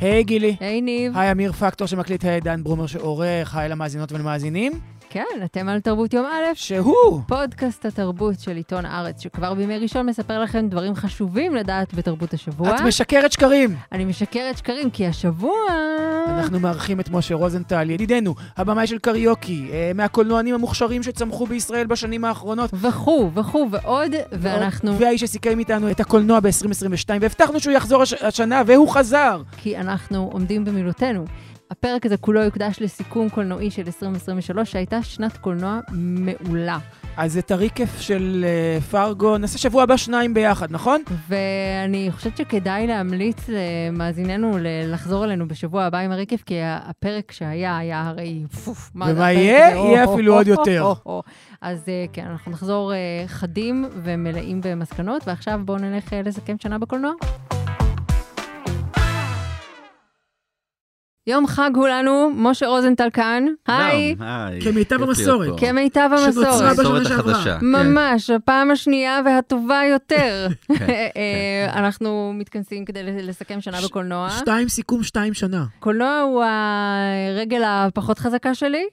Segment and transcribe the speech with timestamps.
[0.00, 0.56] היי גילי.
[0.60, 1.16] היי ניב.
[1.16, 4.72] היי אמיר פקטור שמקליט, היי דן ברומר שעורך, היי למאזינות ולמאזינים.
[5.12, 10.06] כן, אתם על תרבות יום א', שהוא פודקאסט התרבות של עיתון הארץ, שכבר בימי ראשון
[10.06, 12.76] מספר לכם דברים חשובים לדעת בתרבות השבוע.
[12.76, 13.76] את משקרת שקרים.
[13.92, 15.56] אני משקרת שקרים, כי השבוע...
[16.28, 22.24] אנחנו מארחים את משה רוזנטל, ידידנו, הבמאי של קריוקי, אה, מהקולנוענים המוכשרים שצמחו בישראל בשנים
[22.24, 22.70] האחרונות.
[22.74, 24.98] וכו' וכו' ועוד, ואנחנו...
[24.98, 28.12] והאיש שסיכם איתנו את הקולנוע ב-2022, והבטחנו שהוא יחזור הש...
[28.12, 29.42] השנה, והוא חזר.
[29.56, 31.24] כי אנחנו עומדים במילותינו.
[31.70, 36.78] הפרק הזה כולו יוקדש לסיכום קולנועי של 2023, שהייתה שנת קולנוע מעולה.
[37.16, 38.44] אז את הריקף של
[38.78, 41.02] uh, פרגו נעשה שבוע הבא שניים ביחד, נכון?
[41.28, 48.08] ואני חושבת שכדאי להמליץ למאזיננו לחזור אלינו בשבוע הבא עם הריקף, כי הפרק שהיה היה
[48.08, 48.42] הרי...
[48.64, 49.76] פוף, מה ומה יהיה?
[49.76, 50.92] יהיה אפילו עוד יותר.
[51.60, 52.92] אז כן, אנחנו נחזור
[53.26, 57.12] חדים ומלאים במסקנות, ועכשיו בואו נלך לסכם שנה בקולנוע.
[61.30, 63.44] יום חג הוא לנו, משה רוזנטל כאן.
[63.66, 64.16] היי.
[64.64, 65.60] כמיטב המסורת.
[65.60, 66.46] כמיטב המסורת.
[66.46, 67.58] שנוצרה בשנה שעברה.
[67.62, 70.46] ממש, הפעם השנייה והטובה יותר.
[70.78, 71.78] כן, אה, כן.
[71.78, 74.30] אנחנו מתכנסים כדי לסכם שנה בקולנוע.
[74.30, 75.64] שתיים סיכום, שתיים שנה.
[75.78, 78.84] קולנוע הוא הרגל הפחות חזקה שלי.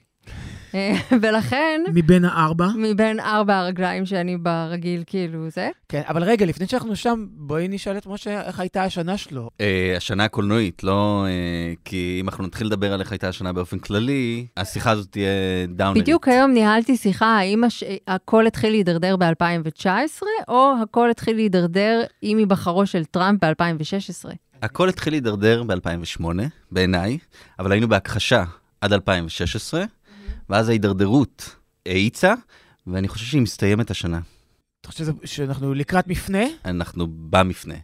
[0.75, 1.81] אה, ולכן...
[1.93, 2.67] מבין הארבע?
[2.75, 5.69] מבין ארבע הרגליים שאני ברגיל, כאילו, זה.
[5.89, 9.49] כן, אבל רגע, לפני שאנחנו שם, בואי נשאל את משה איך הייתה השנה שלו.
[9.61, 11.25] אה, השנה הקולנועית, לא...
[11.27, 15.27] אה, כי אם אנחנו נתחיל לדבר על איך הייתה השנה באופן כללי, השיחה הזאת תהיה
[15.67, 16.03] דאונלית.
[16.03, 17.63] בדיוק היום ניהלתי שיחה, האם
[18.07, 24.29] הכל התחיל להידרדר ב-2019, או הכל התחיל להידרדר עם היבחרו של טראמפ ב-2016?
[24.61, 26.25] הכל התחיל להידרדר ב-2008,
[26.71, 27.17] בעיניי,
[27.59, 28.43] אבל היינו בהכחשה
[28.81, 29.83] עד 2016.
[30.49, 32.33] ואז ההידרדרות האיצה,
[32.87, 34.19] ואני חושב שהיא מסתיימת השנה.
[34.81, 36.43] אתה חושב שאנחנו לקראת מפנה?
[36.65, 37.75] אנחנו במפנה.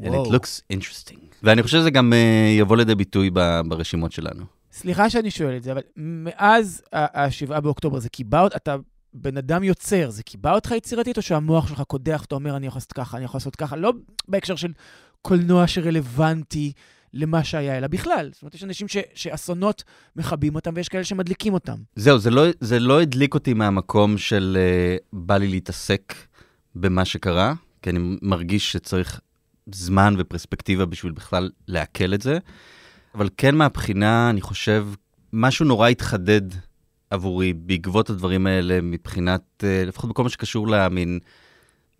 [0.00, 1.18] And it looks interesting.
[1.42, 3.30] ואני חושב שזה גם uh, יבוא לידי ביטוי
[3.68, 4.44] ברשימות שלנו.
[4.72, 8.76] סליחה שאני שואל את זה, אבל מאז ה-7 באוקטובר זה קיבע אותך, אתה
[9.14, 12.76] בן אדם יוצר, זה קיבע אותך יצירתית, או שהמוח שלך קודח, אתה אומר, אני יכול
[12.78, 13.92] לעשות ככה, אני יכול לעשות ככה, לא
[14.28, 14.72] בהקשר של
[15.22, 16.72] קולנוע שרלוונטי
[17.14, 18.30] למה שהיה, אלא בכלל.
[18.32, 19.84] זאת אומרת, יש אנשים ש, שאסונות
[20.16, 21.76] מכבים אותם, ויש כאלה שמדליקים אותם.
[21.96, 24.58] זהו, זה לא, זה לא הדליק אותי מהמקום של
[25.00, 26.14] uh, בא לי להתעסק
[26.74, 29.20] במה שקרה, כי אני מרגיש שצריך
[29.72, 32.38] זמן ופרספקטיבה בשביל בכלל לעכל את זה,
[33.14, 34.86] אבל כן מהבחינה, אני חושב,
[35.32, 36.42] משהו נורא התחדד
[37.10, 41.18] עבורי בעקבות הדברים האלה, מבחינת, uh, לפחות בכל מה שקשור למין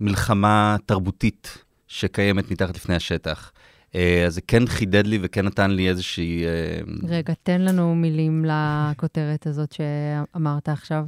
[0.01, 3.53] מלחמה תרבותית שקיימת מתחת לפני השטח.
[3.97, 6.45] אה, אז זה כן חידד לי וכן נתן לי איזושהי...
[6.45, 11.07] אה, רגע, תן לנו מילים לכותרת הזאת שאמרת עכשיו.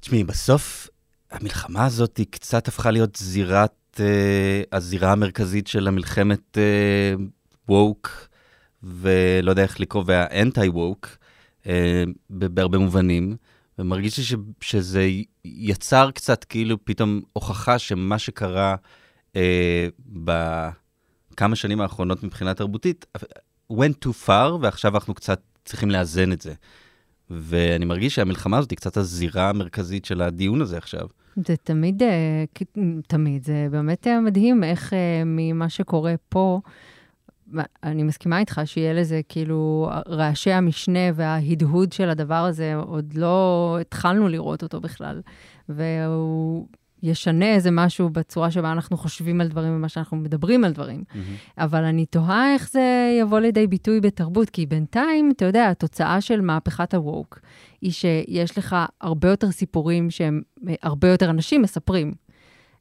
[0.00, 0.88] תשמעי, בסוף
[1.30, 6.58] המלחמה הזאת היא קצת הפכה להיות זירת, אה, הזירה המרכזית של המלחמת
[7.68, 8.28] ווק,
[8.82, 11.16] ולא יודע איך לקרוא, והאנטי ווק,
[12.30, 13.36] בהרבה מובנים.
[13.78, 15.08] ומרגיש לי ש, שזה
[15.44, 18.76] יצר קצת כאילו פתאום הוכחה שמה שקרה
[19.36, 19.88] אה,
[20.24, 20.30] ב...
[21.36, 23.06] כמה שנים האחרונות מבחינה תרבותית,
[23.72, 26.54] went too far, ועכשיו אנחנו קצת צריכים לאזן את זה.
[27.30, 31.06] ואני מרגיש שהמלחמה הזאת היא קצת הזירה המרכזית של הדיון הזה עכשיו.
[31.36, 32.44] זה תמיד, אה,
[33.06, 36.60] תמיד, זה באמת אה, מדהים איך אה, ממה שקורה פה,
[37.82, 44.28] אני מסכימה איתך שיהיה לזה כאילו רעשי המשנה וההדהוד של הדבר הזה, עוד לא התחלנו
[44.28, 45.20] לראות אותו בכלל.
[45.68, 46.66] והוא
[47.06, 51.04] ישנה איזה משהו בצורה שבה אנחנו חושבים על דברים ומה שאנחנו מדברים על דברים.
[51.08, 51.16] Mm-hmm.
[51.58, 56.40] אבל אני תוהה איך זה יבוא לידי ביטוי בתרבות, כי בינתיים, אתה יודע, התוצאה של
[56.40, 57.40] מהפכת הווק
[57.80, 60.42] היא שיש לך הרבה יותר סיפורים שהם,
[60.82, 62.14] הרבה יותר אנשים מספרים,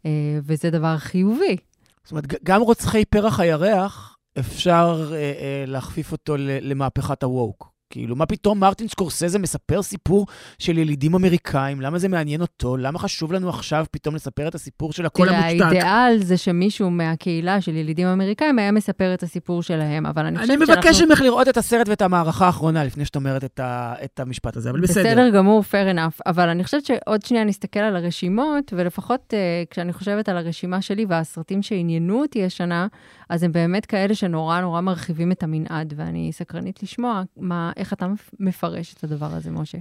[0.05, 0.11] אה,
[0.43, 1.57] וזה דבר חיובי.
[2.03, 7.74] זאת אומרת, גם רוצחי פרח הירח, אפשר אה, אה, להכפיף אותו למהפכת הווק.
[7.89, 10.25] כאילו, מה פתאום מרטין סקורסזה מספר סיפור
[10.59, 11.81] של ילידים אמריקאים?
[11.81, 12.77] למה זה מעניין אותו?
[12.77, 15.65] למה חשוב לנו עכשיו פתאום לספר את הסיפור של הקול המושתק?
[15.65, 20.47] האידאל זה שמישהו מהקהילה של ילידים אמריקאים היה מספר את הסיפור שלהם, אבל אני חושבת
[20.59, 20.73] שאנחנו...
[20.73, 23.93] אני מבקש ממך לראות את הסרט ואת המערכה האחרונה לפני שאת אומרת את, ה...
[24.03, 25.03] את המשפט הזה, אבל בסדר.
[25.03, 26.19] בסדר גמור, fair enough.
[26.25, 31.05] אבל אני חושבת שעוד שנייה נסתכל על הרשימות, ולפחות uh, כשאני חושבת על הרשימה שלי
[31.09, 32.87] והסרטים שעניינו אותי השנה,
[33.29, 38.07] אז הם באמת כאלה שנורא נורא מרחיבים את המנעד, ואני סקרנית לשמוע מה, איך אתה
[38.39, 39.77] מפרש את הדבר הזה, משה.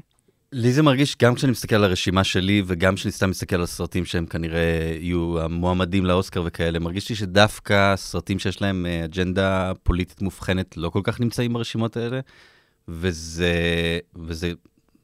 [0.52, 4.04] לי זה מרגיש, גם כשאני מסתכל על הרשימה שלי, וגם כשאני סתם מסתכל על הסרטים
[4.04, 10.22] שהם כנראה יהיו המועמדים לאוסקר וכאלה, מרגיש לי שדווקא סרטים שיש להם אה, אג'נדה פוליטית
[10.22, 12.20] מובחנת לא כל כך נמצאים ברשימות האלה,
[12.88, 13.52] וזה,
[14.16, 14.52] וזה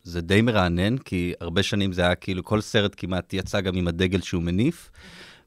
[0.03, 3.89] זה די מרענן, כי הרבה שנים זה היה כאילו, כל סרט כמעט יצא גם עם
[3.89, 4.91] הדגל שהוא מניף,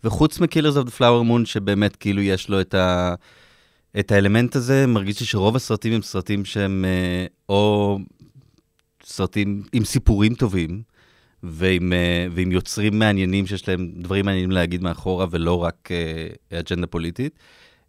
[0.03, 3.15] וחוץ מ Killers of the Flower Moon, שבאמת כאילו יש לו את ה...
[3.99, 7.99] את האלמנט הזה מרגיש לי שרוב הסרטים הם סרטים שהם אה, או
[9.03, 10.81] סרטים עם סיפורים טובים,
[11.43, 16.87] ועם, אה, ועם יוצרים מעניינים שיש להם דברים מעניינים להגיד מאחורה, ולא רק אה, אג'נדה
[16.87, 17.39] פוליטית.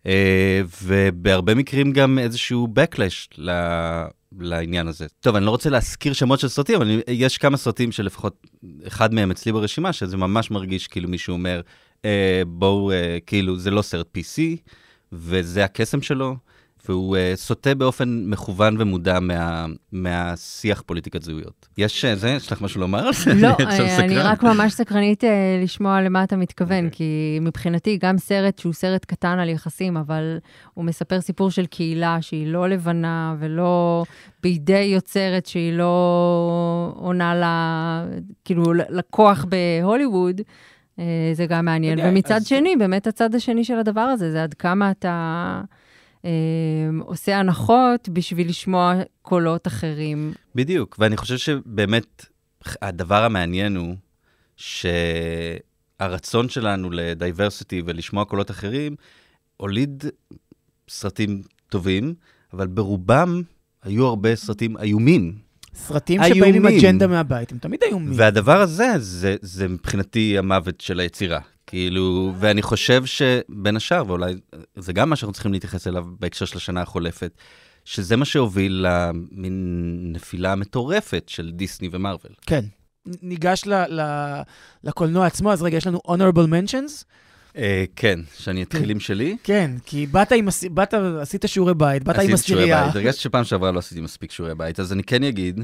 [0.07, 3.51] אה, ובהרבה מקרים גם איזשהו backlash ל...
[4.41, 5.07] לעניין הזה.
[5.21, 8.47] טוב, אני לא רוצה להזכיר שמות של סרטים, אבל יש כמה סרטים שלפחות
[8.87, 11.61] אחד מהם אצלי ברשימה, שזה ממש מרגיש כאילו מישהו אומר,
[12.05, 14.41] אה, בואו, אה, כאילו, זה לא סרט PC,
[15.15, 16.37] וזה הקסם שלו,
[16.89, 21.69] והוא uh, סוטה באופן מכוון ומודע מה, מהשיח פוליטיקת זהויות.
[21.79, 22.31] יש uh, זה?
[22.31, 23.35] יש לך משהו לומר על זה?
[23.35, 23.49] לא,
[23.99, 25.27] אני רק ממש סקרנית uh,
[25.63, 26.87] לשמוע למה אתה מתכוון, okay.
[26.87, 26.91] אוקיי.
[26.91, 30.39] כי מבחינתי גם סרט שהוא סרט קטן על יחסים, אבל
[30.75, 34.05] הוא מספר סיפור של קהילה שהיא לא לבנה ולא
[34.43, 38.05] בידי יוצרת שהיא לא עונה לה,
[38.45, 40.41] כאילו, לקוח בהוליווד.
[41.33, 41.99] זה גם מעניין.
[42.03, 42.47] ומצד אז...
[42.47, 45.63] שני, באמת הצד השני של הדבר הזה, זה עד כמה אתה...
[46.25, 46.31] אה,
[47.01, 50.33] עושה הנחות בשביל לשמוע קולות אחרים.
[50.55, 52.27] בדיוק, ואני חושב שבאמת
[52.83, 53.95] הדבר המעניין הוא
[54.57, 58.97] שהרצון שלנו לדייברסיטי ולשמוע קולות אחרים
[59.57, 60.05] הוליד
[60.89, 62.15] סרטים טובים,
[62.53, 63.43] אבל ברובם
[63.83, 65.44] היו הרבה סרטים איומים.
[65.75, 68.13] סרטים שבאים עם אג'נדה מהבית, הם תמיד איומים.
[68.17, 71.41] והדבר הזה, זה, זה מבחינתי המוות של היצירה.
[71.67, 74.35] כאילו, ואני חושב שבין השאר, ואולי
[74.77, 77.33] זה גם מה שאנחנו צריכים להתייחס אליו בהקשר של השנה החולפת,
[77.85, 82.35] שזה מה שהוביל למין נפילה מטורפת של דיסני ומרוויל.
[82.47, 82.65] כן.
[83.23, 84.01] ניגש ל, ל,
[84.85, 87.05] לקולנוע עצמו, אז רגע, יש לנו honorable mentions.
[87.55, 87.57] Uh,
[87.97, 89.37] כן, שאני אתחיל עם שלי.
[89.43, 92.83] כן, כי באת, עם, באת עשית שיעורי בית, באת עם עשירייה.
[92.83, 95.61] עשית הרגשתי שפעם שעברה לא עשיתי מספיק שיעורי בית, אז אני כן אגיד,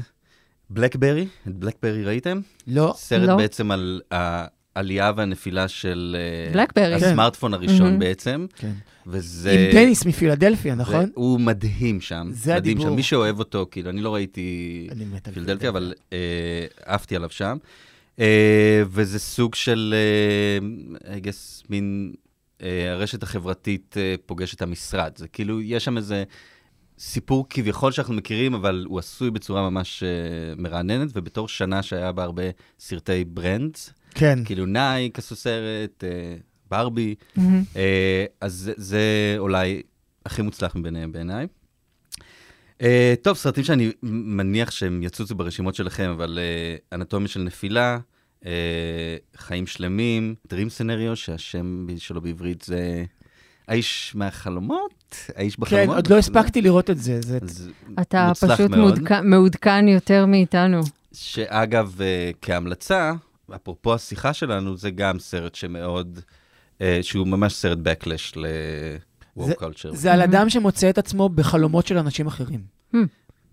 [0.69, 2.39] בלקברי, את בלקברי ראיתם?
[2.67, 2.93] לא.
[2.97, 3.35] סרט לא.
[3.35, 6.17] בעצם על העלייה והנפילה של
[6.53, 6.99] בלקברי.
[6.99, 7.05] כן.
[7.05, 7.99] הסמארטפון הראשון mm-hmm.
[7.99, 8.45] בעצם.
[8.55, 8.71] כן.
[9.07, 9.51] וזה...
[9.51, 11.09] עם דניס מפילדלפיה, נכון?
[11.13, 12.29] הוא מדהים שם.
[12.31, 12.91] זה מדהים הדיבור.
[12.91, 12.95] שם.
[12.95, 14.87] מי שאוהב אותו, כאילו, אני לא ראיתי
[15.33, 16.17] פילדלפיה, אבל אה,
[16.85, 17.57] עפתי עליו שם.
[18.19, 19.93] אה, וזה סוג של,
[21.03, 22.13] אה, I guess, מין
[22.61, 25.11] אה, הרשת החברתית אה, פוגשת את המשרד.
[25.17, 26.23] זה כאילו, יש שם איזה...
[27.03, 32.23] סיפור כביכול שאנחנו מכירים, אבל הוא עשוי בצורה ממש uh, מרעננת, ובתור שנה שהיה בה
[32.23, 32.43] הרבה
[32.79, 34.39] סרטי brands, כן.
[34.45, 37.41] כאילו נייק עשו סרט, uh, ברבי, mm-hmm.
[37.73, 37.77] uh,
[38.41, 39.81] אז זה, זה אולי
[40.25, 41.47] הכי מוצלח מביניהם בעיניי.
[42.81, 42.83] Uh,
[43.21, 47.97] טוב, סרטים שאני מניח שהם יצוצו ברשימות שלכם, אבל uh, אנטומיה של נפילה,
[48.43, 48.45] uh,
[49.37, 53.05] חיים שלמים, Dream Scenario, שהשם שלו בעברית זה
[53.67, 55.89] האיש מהחלומות, האיש כן, בחלומות.
[55.89, 57.19] כן, עוד לא הספקתי לראות את זה.
[57.21, 57.39] זה
[58.01, 60.81] אתה פשוט מעודכן, מעודכן יותר מאיתנו.
[61.13, 63.13] שאגב, uh, כהמלצה,
[63.55, 66.19] אפרופו השיחה שלנו, זה גם סרט שמאוד,
[66.77, 68.37] uh, שהוא ממש סרט backlash
[69.37, 69.93] culture.
[69.93, 72.59] זה על אדם שמוצא את עצמו בחלומות של אנשים אחרים.
[72.93, 72.97] Hmm.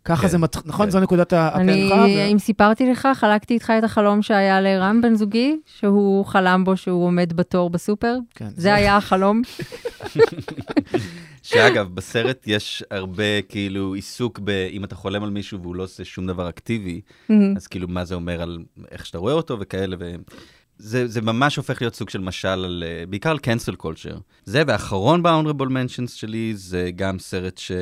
[0.04, 0.66] ככה כן, זה, מת...
[0.66, 0.86] נכון?
[0.86, 0.90] כן.
[0.90, 1.60] זו נקודת הפנחה.
[1.60, 2.32] אני.
[2.32, 7.06] אם סיפרתי לך, חלקתי איתך את החלום שהיה לרם בן זוגי, שהוא חלם בו שהוא
[7.06, 8.16] עומד בתור בסופר.
[8.34, 8.48] כן.
[8.56, 9.42] זה, היה החלום.
[11.42, 14.50] שאגב, בסרט יש הרבה כאילו עיסוק ב...
[14.50, 17.00] אם אתה חולם על מישהו והוא לא עושה שום דבר אקטיבי,
[17.56, 18.58] אז כאילו מה זה אומר על
[18.90, 19.96] איך שאתה רואה אותו וכאלה.
[20.78, 24.18] זה, זה ממש הופך להיות סוג של משל, על, בעיקר על cancel culture.
[24.44, 27.72] זה, והאחרון ב-honorable mentions שלי, זה גם סרט ש...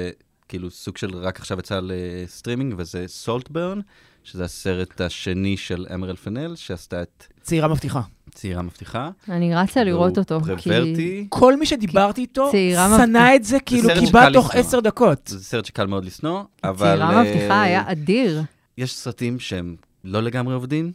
[0.48, 3.80] כאילו סוג של רק עכשיו יצא לסטרימינג, וזה Saltburn,
[4.24, 7.26] שזה הסרט השני של אמרלד פנל, שעשתה את...
[7.42, 8.00] צעירה מבטיחה.
[8.34, 9.10] צעירה מבטיחה.
[9.28, 11.26] אני רצה לראות אותו, כי...
[11.28, 12.50] כל מי שדיברתי איתו,
[12.96, 15.26] שנא את זה, כאילו קיבל תוך עשר דקות.
[15.26, 16.96] זה סרט שקל מאוד לשנוא, אבל...
[16.96, 18.42] צעירה מבטיחה היה אדיר.
[18.78, 20.92] יש סרטים שהם לא לגמרי עובדים,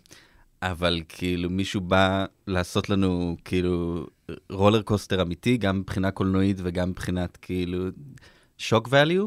[0.62, 4.06] אבל כאילו מישהו בא לעשות לנו כאילו
[4.50, 7.88] roller coaster אמיתי, גם מבחינה קולנועית וגם מבחינת כאילו
[8.58, 9.26] שוק ואליו,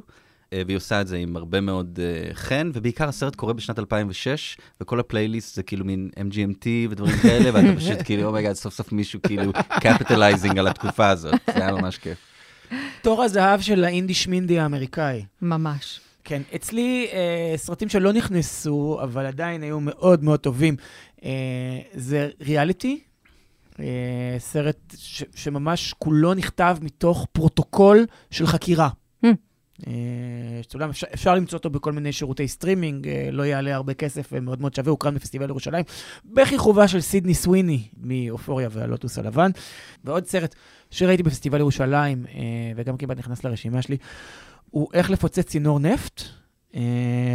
[0.53, 4.57] אה, והיא עושה את זה עם הרבה מאוד uh, חן, ובעיקר הסרט קורה בשנת 2006,
[4.81, 8.59] וכל הפלייליסט זה כאילו מין MGMT ודברים כאלה, ואתה פשוט כאילו, oh my God, oh
[8.59, 12.19] סוף סוף מישהו כאילו capitalizing על התקופה הזאת, זה היה ממש כיף.
[13.03, 15.25] תור הזהב של האינדי שמינדי האמריקאי.
[15.43, 16.01] ממש.
[16.25, 20.77] כן, אצלי אה, סרטים שלא נכנסו, אבל עדיין היו מאוד מאוד טובים,
[21.95, 23.01] זה ריאליטי,
[23.81, 28.89] אה, סרט ש- שממש כולו נכתב מתוך פרוטוקול של חקירה.
[29.87, 29.93] אה,
[30.91, 34.75] אפשר, אפשר למצוא אותו בכל מיני שירותי סטרימינג, אה, לא יעלה הרבה כסף ומאוד מאוד
[34.75, 35.85] שווה, הוא קרן בפסטיבל ירושלים,
[36.25, 39.51] בכיכובה של סידני סוויני מאופוריה והלוטוס הלבן.
[40.05, 40.55] ועוד סרט
[40.91, 42.41] שראיתי בפסטיבל ירושלים, אה,
[42.77, 43.97] וגם כמעט נכנס לרשימה שלי,
[44.71, 46.23] הוא איך לפוצץ צינור נפט,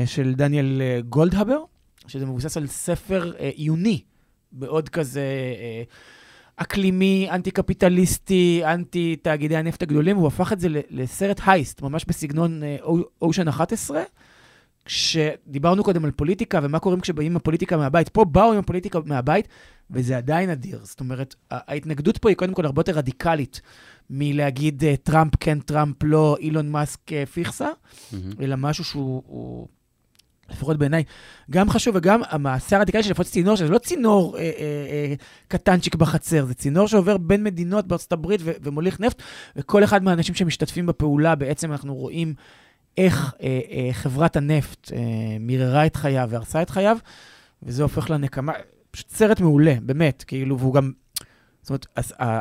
[0.06, 1.64] של דניאל גולדהבר,
[2.10, 4.02] שזה מבוסס על ספר עיוני,
[4.54, 5.24] מאוד כזה...
[6.56, 12.62] אקלימי, אנטי-קפיטליסטי, אנטי-תאגידי הנפט הגדולים, והוא הפך את זה ל- לסרט heist, ממש בסגנון
[13.22, 14.04] אושן 11.
[14.86, 19.48] כשדיברנו קודם על פוליטיקה ומה קורה כשבאים עם הפוליטיקה מהבית, פה באו עם הפוליטיקה מהבית,
[19.92, 20.80] וזה עדיין אדיר.
[20.84, 23.62] זאת אומרת, ההתנגדות פה היא קודם כל הרבה יותר רדיקלית
[24.10, 27.70] מלהגיד אה, טראמפ כן, טראמפ לא, אילון מאסק אה, פיכסה,
[28.12, 28.32] מהמם.
[28.42, 29.68] אלא משהו שהוא, הוא,
[30.52, 31.04] לפחות בעיניי,
[31.52, 34.50] גם חשוב, וגם המעשה הרדיקלי של לפרוץ צינור, שזה לא צינור אה, אה,
[34.90, 35.14] אה,
[35.48, 39.22] קטנצ'יק בחצר, זה צינור שעובר בין מדינות בארצות הברית ו- ומוליך נפט,
[39.56, 42.34] וכל אחד מהאנשים שמשתתפים בפעולה, בעצם אנחנו רואים
[42.98, 45.00] איך אה, אה, חברת הנפט אה,
[45.40, 46.98] מיררה את חייו והרסה את חייו,
[47.64, 48.54] וזה הופך לנקמה,
[48.92, 50.92] פשוט סרט מעולה, באמת, כאילו, והוא גם,
[51.62, 51.86] זאת אומרת,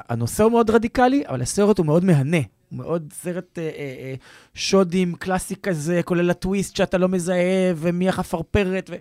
[0.09, 2.39] הנושא הוא מאוד רדיקלי, אבל הסרט הוא מאוד מהנה.
[2.71, 4.15] הוא מאוד סרט אה, אה, אה,
[4.55, 8.95] שודים, קלאסי כזה, כולל הטוויסט שאתה לא מזהה, ומי החפרפרת, ו...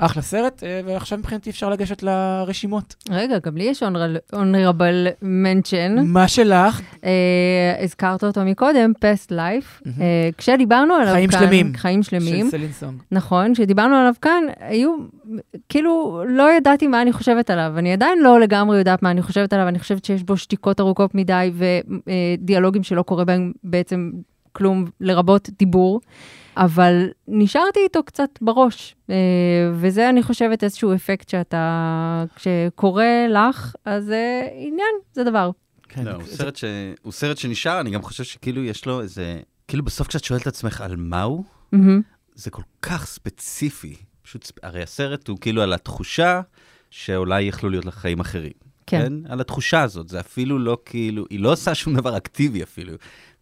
[0.00, 2.94] אחלה סרט, אה, ועכשיו מבחינתי אפשר לגשת לרשימות.
[3.10, 3.82] רגע, גם לי יש
[4.32, 6.00] honorable mention.
[6.04, 6.80] מה שלך?
[7.04, 9.86] אה, הזכרת אותו מקודם, past life.
[9.86, 10.02] מהמם.
[10.02, 11.40] אה, כשדיברנו עליו חיים כאן...
[11.40, 11.72] שלמים.
[11.76, 12.44] חיים שלמים.
[12.44, 13.02] של סלין סונג.
[13.12, 14.96] נכון, כשדיברנו עליו כאן, היו,
[15.68, 17.72] כאילו, לא ידעתי מה אני חושבת עליו.
[17.76, 21.14] אני עדיין לא לגמרי יודעת מה אני חושבת עליו, אני חושבת שיש בו שתיקות ארוכות
[21.14, 24.10] מדי ודיאלוגים שלא קורה בהם בעצם
[24.52, 26.00] כלום, לרבות דיבור.
[26.56, 29.14] אבל נשארתי איתו קצת בראש, אה,
[29.74, 35.50] וזה, אני חושבת, איזשהו אפקט שאתה, כשקורה לך, אז אה, עניין, זה דבר.
[35.88, 36.64] כן, לא, הוא זה- סרט ש-
[37.02, 39.40] הוא סרט שנשאר, אני גם חושב שכאילו יש לו איזה...
[39.68, 42.00] כאילו בסוף כשאת שואלת את עצמך על מה הוא, מהמם.
[42.34, 43.96] זה כל כך ספציפי.
[44.22, 46.40] פשוט, הרי הסרט הוא כאילו על התחושה
[46.90, 48.52] שאולי יכלו להיות לך חיים אחרים.
[48.86, 49.12] כן.
[49.28, 52.92] על התחושה הזאת, זה אפילו לא כאילו, היא לא עושה שום דבר אקטיבי אפילו,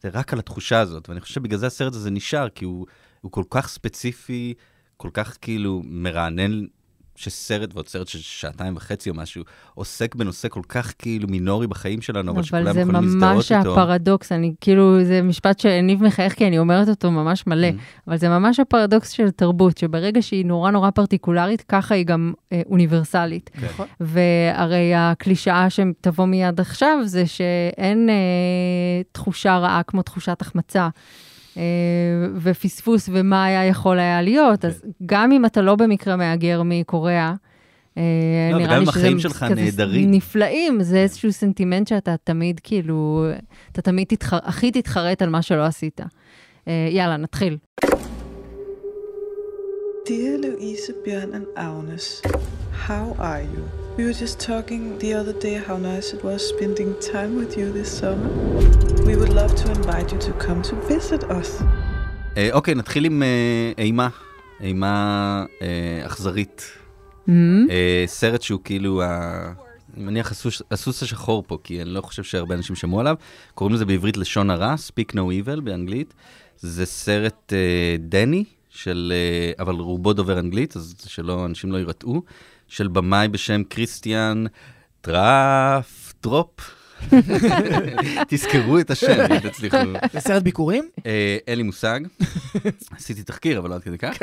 [0.02, 2.87] זה רק על התחושה הזאת, ואני חושב שבגלל זה הסרט הזה נשאר, כי הוא,
[3.21, 4.55] הוא כל כך ספציפי,
[4.97, 6.64] כל כך כאילו מרענן,
[7.18, 9.44] שסרט, ועוד סרט של שעתיים וחצי או משהו,
[9.75, 13.52] עוסק בנושא כל כך כאילו מינורי בחיים שלנו, אבל שכולם אבל זה יכולים להזדהות ממש
[13.52, 13.72] איתו.
[13.72, 18.02] הפרדוקס, אני כאילו, זה משפט שניב מחייך כי אני אומרת אותו ממש מלא, Mm-hmm.
[18.08, 22.62] אבל זה ממש הפרדוקס של תרבות, שברגע שהיא נורא נורא פרטיקולרית, ככה היא גם אה,
[22.66, 23.50] אוניברסלית.
[23.62, 23.87] נכון.
[24.00, 28.14] והרי הקלישאה שתבוא מיד עכשיו, זה שאין אה,
[29.12, 30.88] תחושה רעה כמו תחושת החמצה.
[31.58, 31.62] אה,
[32.34, 37.34] ופספוס ומה היה יכול היה להיות, אז גם אם אתה לא במקרה מהגר מקוריאה,
[37.98, 38.02] אה,
[38.52, 38.86] לא, נראה לי
[39.20, 40.10] שזה כזה נהדרים.
[40.10, 43.26] נפלאים, זה איזשהו סנטימנט שאתה תמיד כאילו,
[43.72, 44.34] אתה תמיד תתח...
[44.34, 46.00] הכי תתחרט על מה שלא עשית.
[46.68, 47.56] אה, יאללה, נתחיל.
[50.08, 52.22] Dear Louise, Bjørn, and Agnes,
[52.86, 53.88] how are you?
[53.99, 57.67] We were just talking the other day how nice it was spending time with you
[57.78, 58.31] this summer.
[59.09, 61.62] We would love to invite you to come to visit us.
[62.37, 64.09] אה, אוקיי, נתחיל עם אה, אימה,
[64.61, 66.62] אימה אה, אכזרית.
[67.28, 67.33] Mm-hmm.
[68.07, 69.52] סרט שהוא כאילו, ה-
[69.97, 70.33] אני מניח
[70.71, 73.14] הסוס, השחור פה, כי אני לא חושב שהרבה אנשים שמעו עליו.
[73.55, 76.14] קוראים לזה בעברית לשון הרע, Speak No Evil באנגלית.
[76.59, 77.52] זה סרט
[77.99, 79.12] דני, של,
[79.59, 82.23] אבל רובו דובר אנגלית, אז שלא, אנשים לא יירתעו,
[82.68, 84.44] של במאי בשם כריסטיאן
[85.00, 86.78] טראף טרופ.
[88.28, 89.76] תזכרו את השם, אם תצליחו.
[90.12, 90.88] זה סרט ביקורים?
[91.06, 92.00] אה, אין לי מושג.
[92.90, 94.18] עשיתי תחקיר, אבל לא עד כדי כך.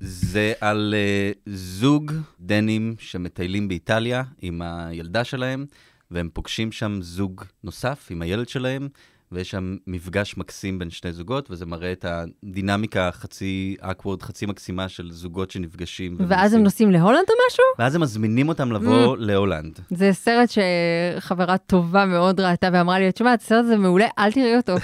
[0.00, 5.66] זה על אה, זוג דנים שמטיילים באיטליה עם הילדה שלהם,
[6.10, 8.88] והם פוגשים שם זוג נוסף עם הילד שלהם,
[9.32, 14.88] ויש שם מפגש מקסים בין שני זוגות, וזה מראה את הדינמיקה החצי awkward, חצי מקסימה
[14.88, 16.16] של זוגות שנפגשים.
[16.28, 17.64] ואז הם נוסעים להולנד או משהו?
[17.78, 19.80] ואז הם מזמינים אותם לבוא להולנד.
[19.90, 24.74] זה סרט שחברה טובה מאוד ראתה ואמרה לי, תשמע, הסרט הזה מעולה, אל תראי אותו.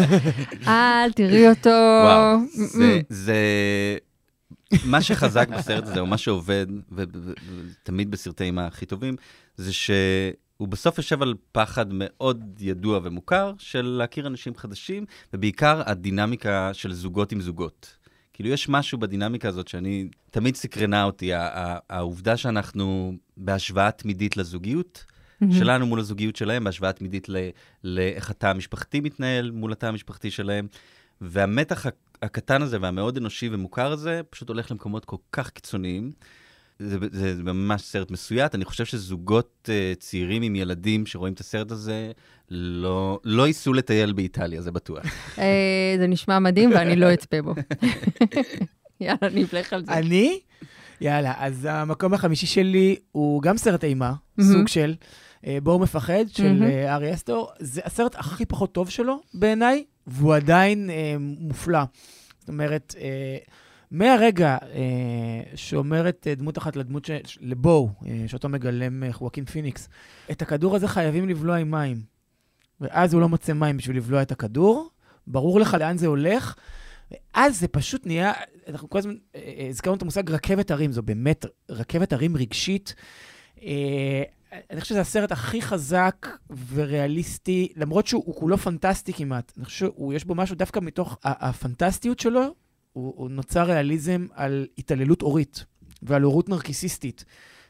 [0.68, 1.70] אל תראי אותו.
[2.04, 2.58] וואו, Mm-mm.
[2.58, 3.36] זה, זה...
[4.84, 9.16] מה שחזק בסרט הזה, או מה שעובד, ותמיד בסרטי אימה הכי טובים,
[9.56, 9.72] זה
[10.56, 16.92] שהוא בסוף יושב על פחד מאוד ידוע ומוכר של להכיר אנשים חדשים, ובעיקר הדינמיקה של
[16.92, 17.96] זוגות עם זוגות.
[18.32, 21.30] כאילו, יש משהו בדינמיקה הזאת שאני, תמיד סקרנה אותי,
[21.90, 25.04] העובדה שאנחנו בהשוואה תמידית לזוגיות,
[25.50, 27.28] שלנו מול הזוגיות שלהם, בהשוואה תמידית
[27.84, 30.66] לאיך התא המשפחתי מתנהל מול התא המשפחתי שלהם.
[31.20, 31.86] והמתח
[32.22, 36.12] הקטן הזה והמאוד אנושי ומוכר הזה, פשוט הולך למקומות כל כך קיצוניים.
[36.78, 38.54] זה, זה, זה ממש סרט מסויט.
[38.54, 42.12] אני חושב שזוגות uh, צעירים עם ילדים שרואים את הסרט הזה,
[42.50, 45.04] לא, לא ייסעו לטייל באיטליה, זה בטוח.
[45.38, 47.54] אה, זה נשמע מדהים ואני לא אצפה בו.
[49.00, 49.92] יאללה, נבלך על זה.
[49.92, 50.40] אני?
[51.00, 54.12] יאללה, אז המקום החמישי שלי הוא גם סרט אימה.
[54.40, 54.94] סוג של
[55.46, 56.62] אה, בור מפחד, של.
[56.62, 57.50] אה, ארי אסטור.
[57.58, 61.82] זה הסרט הכי פחות טוב שלו בעיניי, והוא עדיין אה, מופלא.
[62.38, 63.36] זאת אומרת, אה,
[63.90, 67.10] מהרגע אה, שאומרת אה, דמות אחת לדמות, ש...
[67.40, 69.88] לבואו, אה, שאותו מגלם אה, חואקין פיניקס,
[70.30, 72.14] את הכדור הזה חייבים לבלוע עם מים.
[72.80, 74.90] ואז הוא לא מוצא מים בשביל לבלוע את הכדור,
[75.26, 76.54] ברור לך לאן זה הולך,
[77.10, 78.32] ואז זה פשוט נהיה,
[78.68, 82.94] אנחנו כל הזמן אה, אה, הזכרנו את המושג רכבת הרים, זו באמת רכבת הרים רגשית.
[83.62, 84.22] אה,
[84.70, 86.26] אני חושב שזה הסרט הכי חזק
[86.72, 89.52] וריאליסטי, למרות שהוא כולו פנטסטי כמעט.
[89.56, 92.54] אני חושב שיש בו משהו דווקא מתוך הפנטסטיות שלו,
[92.94, 95.64] הוא, הוא נוצר ריאליזם על התעללות הורית
[96.02, 97.24] ועל הורות נרקיסיסטית.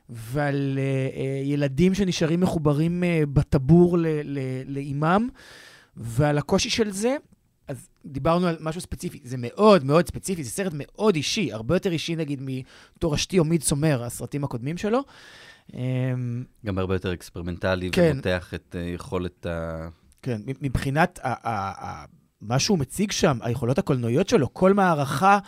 [0.08, 3.98] ועל uh, uh, ילדים שנשארים מחוברים uh, בטבור
[4.66, 5.28] לאימם,
[5.96, 7.16] ועל הקושי של זה.
[7.68, 11.92] אז דיברנו על משהו ספציפי, זה מאוד מאוד ספציפי, זה סרט מאוד אישי, הרבה יותר
[11.92, 15.00] אישי נגיד מתורשתי או Midsommar, הסרטים הקודמים שלו.
[15.74, 18.10] אמ, גם הרבה יותר אקספרימנטלי, כן.
[18.12, 19.88] ומותח את uh, יכולת ה...
[20.22, 22.04] כן, מבחינת ה-
[22.44, 25.38] מה שהוא מציג שם, היכולות הקולנועיות שלו, כל מערכה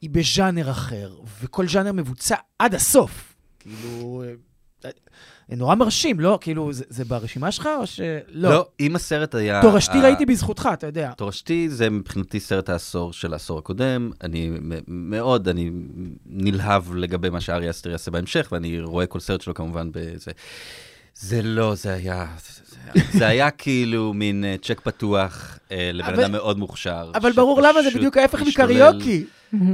[0.00, 3.34] היא בז'אנר אחר, וכל ז'אנר מבוצע עד הסוף.
[3.58, 4.22] כאילו,
[4.84, 4.90] אה,
[5.56, 6.38] נורא מרשים, לא?
[6.40, 8.50] כאילו, זה, זה ברשימה שלך או שלא?
[8.50, 9.62] לא, אם הסרט היה...
[9.62, 10.02] תורשתי ה...
[10.02, 11.12] ראיתי בזכותך, אתה יודע.
[11.16, 14.10] תורשתי זה מבחינתי סרט העשור של העשור הקודם.
[14.22, 14.50] אני
[14.88, 15.70] מאוד, אני
[16.26, 20.30] נלהב לגבי מה שארי אסטר יעשה בהמשך, ואני רואה כל סרט שלו כמובן בזה.
[21.20, 22.26] זה לא, זה היה...
[23.12, 27.10] זה היה כאילו מין אה, צ'ק פתוח אה, לבן אדם מאוד מוכשר.
[27.14, 29.24] אבל ברור למה, זה בדיוק ההפך מקריוקי.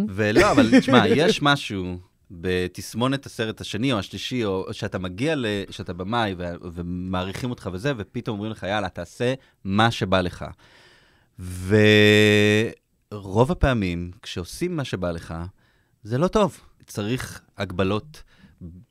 [0.08, 1.98] ולא, אבל תשמע, יש משהו
[2.30, 5.34] בתסמונת הסרט השני או השלישי, או שאתה מגיע,
[5.70, 9.34] שאתה במאי ומעריכים אותך וזה, ופתאום אומרים לך, יאללה, תעשה
[9.64, 10.44] מה שבא לך.
[13.12, 15.34] ורוב הפעמים, כשעושים מה שבא לך,
[16.02, 16.60] זה לא טוב.
[16.86, 18.22] צריך הגבלות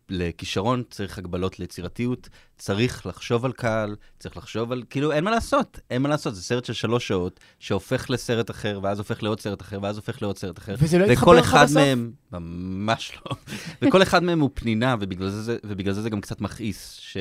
[0.10, 4.84] לכישרון, צריך הגבלות ליצירתיות, צריך לחשוב על קהל, צריך לחשוב על...
[4.90, 6.36] כאילו, אין מה לעשות, אין מה לעשות.
[6.36, 10.22] זה סרט של שלוש שעות, שהופך לסרט אחר, ואז הופך לעוד סרט אחר, ואז הופך
[10.22, 10.76] לעוד סרט אחר.
[10.80, 11.78] וזה לא יתחבר לך בסוף?
[11.78, 13.36] מהם, ממש לא.
[13.82, 17.18] וכל אחד מהם הוא פנינה, ובגלל זה, ובגלל זה זה גם קצת מכעיס, ש...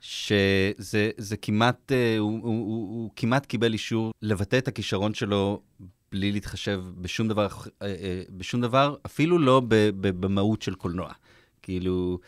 [0.00, 5.62] שזה זה כמעט, אה, הוא, הוא, הוא, הוא כמעט קיבל אישור לבטא את הכישרון שלו
[6.12, 7.48] בלי להתחשב בשום דבר,
[7.82, 9.62] אה, אה, בשום דבר, אפילו לא
[10.00, 11.12] במהות של קולנוע.
[11.64, 12.18] כאילו,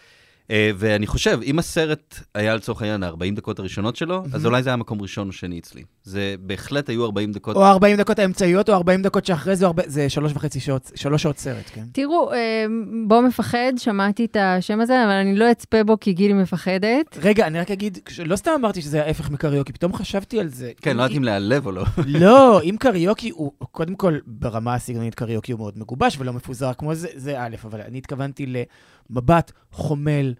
[0.50, 4.37] ואני חושב, אם הסרט היה לצורך העניין ה-40 דקות הראשונות שלו, mm-hmm.
[4.37, 5.82] אז אולי זה היה מקום ראשון או שני אצלי.
[6.04, 7.56] זה בהחלט היו 40 דקות...
[7.56, 11.38] או 40 דקות האמצעיות, או 40 דקות שאחרי זה, זה שלוש וחצי שעות, שלוש שעות
[11.38, 11.85] סרט, כן.
[11.92, 12.66] תראו, אה,
[13.06, 17.18] בוא מפחד, שמעתי את השם הזה, אבל אני לא אצפה בו כי גילי מפחדת.
[17.22, 20.72] רגע, אני רק אגיד, לא סתם אמרתי שזה ההפך מקריוקי, פתאום חשבתי על זה.
[20.82, 21.85] כן, לא יודעת אם להיעלב או לא.
[22.06, 26.94] לא, אם קריוקי הוא, קודם כל, ברמה הסגנונית קריוקי הוא מאוד מגובש ולא מפוזר כמו
[26.94, 28.46] זה, זה א', אבל אני התכוונתי
[29.11, 30.35] למבט חומל.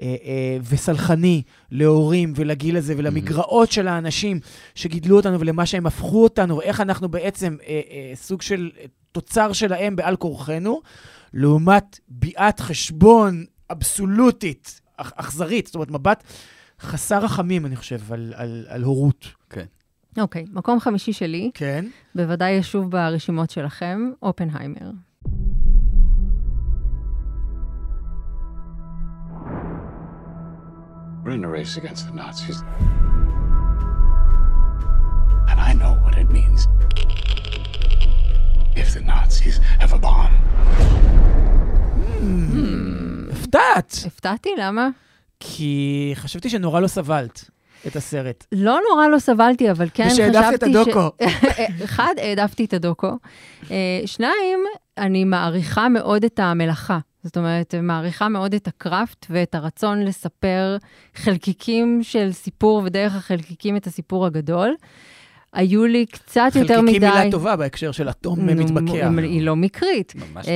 [0.00, 3.72] אה, אה, וסלחני להורים ולגיל הזה ולמגרעות.
[3.72, 4.40] של האנשים
[4.74, 8.70] שגידלו אותנו ולמה שהם הפכו אותנו, ואיך אנחנו בעצם אה, אה, סוג של
[9.12, 10.80] תוצר שלהם בעל כורחנו,
[11.34, 16.22] לעומת ביאת חשבון אבסולוטית, אכ- אכזרית, זאת אומרת, מבט
[16.80, 19.26] חסר רחמים, אני חושב, על, על, על הורות.
[19.50, 19.64] כן.
[20.18, 21.84] אוקיי, okay, מקום חמישי שלי, כן.
[22.14, 24.90] בוודאי ישוב ברשימות שלכם, אופנהיימר.
[31.24, 32.58] We're in a race against the Nazis.
[35.50, 36.60] And I know what it means
[38.74, 40.32] if the Nazis have a bomb.
[43.32, 43.94] הפתעת.
[44.06, 44.88] הפתעתי, למה?
[45.40, 47.50] כי חשבתי שנורא לא סבלת
[47.86, 48.44] את הסרט.
[48.52, 50.28] לא נורא לא סבלתי, אבל כן חשבתי ש...
[50.30, 51.10] ושהעדפת את הדוקו.
[51.84, 53.12] אחד, העדפתי את הדוקו.
[53.70, 54.64] אה, שניים,
[54.98, 56.98] אני מעריכה מאוד את המלאכה.
[57.24, 60.76] זאת אומרת, מעריכה מאוד את הקראפט ואת הרצון לספר
[61.14, 64.74] חלקיקים של סיפור, ודרך החלקיקים את הסיפור הגדול.
[65.52, 66.92] היו לי קצת יותר מדי...
[66.92, 69.10] חלקיקים מילה טובה בהקשר של אתום מתבקע.
[69.18, 70.14] היא לא מקרית.
[70.14, 70.52] ממש לא.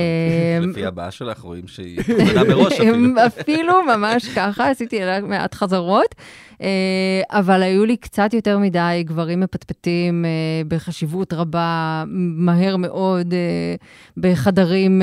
[0.63, 3.25] אמ, לפי הבעה שלך רואים שהיא כוונה מראש אפילו.
[3.27, 6.15] אפילו ממש ככה, עשיתי לה מעט חזרות.
[6.61, 10.29] אה, אבל היו לי קצת יותר מדי גברים מפטפטים אה,
[10.67, 12.03] בחשיבות רבה,
[12.37, 13.75] מהר מאוד, אה,
[14.17, 15.01] בחדרים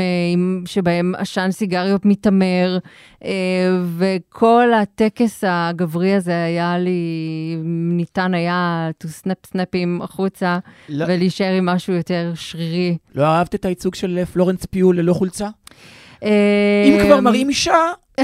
[0.66, 2.78] שבהם עשן סיגריות מתעמר,
[3.96, 7.00] וכל הטקס הגברי הזה היה לי,
[7.64, 11.04] ניתן היה to snap snapים החוצה, לא.
[11.04, 12.96] ולהישאר עם משהו יותר שרירי.
[13.14, 15.48] לא אהבת את הייצוג של פלורנס פיו ללא חולצה?
[16.22, 17.74] אם כבר מראים אישה,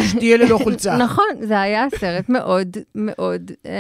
[0.00, 0.96] שתהיה ללא חולצה.
[0.96, 3.72] נכון, זה היה סרט מאוד מאוד אה,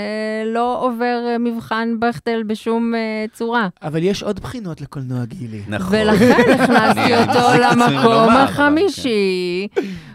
[0.46, 3.68] לא עובר אה, מבחן בכטל בשום אה, צורה.
[3.82, 5.62] אבל יש עוד בחינות לקולנוע גילי.
[5.68, 5.96] נכון.
[6.00, 9.68] ולכן הכנסתי אותו למקום החמישי.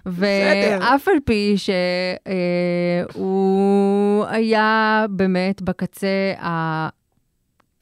[0.05, 1.55] ואף על פי
[3.17, 6.07] שהוא אה, היה באמת בקצה
[6.39, 6.89] ה...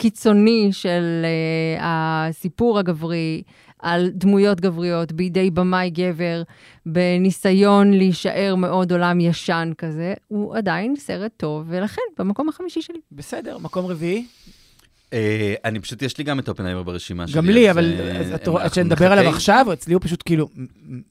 [0.04, 3.44] קיצוני של uh, הסיפור הגברי
[3.80, 6.44] על דמויות גבריות בידי במאי גבר,
[6.86, 13.00] בניסיון להישאר מאוד עולם ישן כזה, הוא עדיין סרט טוב, ולכן, במקום החמישי שלי.
[13.12, 14.26] בסדר, מקום רביעי.
[15.14, 17.38] אה, אני פשוט, יש לי גם את אופנהיימר ברשימה שלי.
[17.38, 17.94] גם לי, אבל
[18.58, 19.30] אה, כשנדבר עליו.
[19.30, 20.50] עכשיו, אצלי הוא פשוט כאילו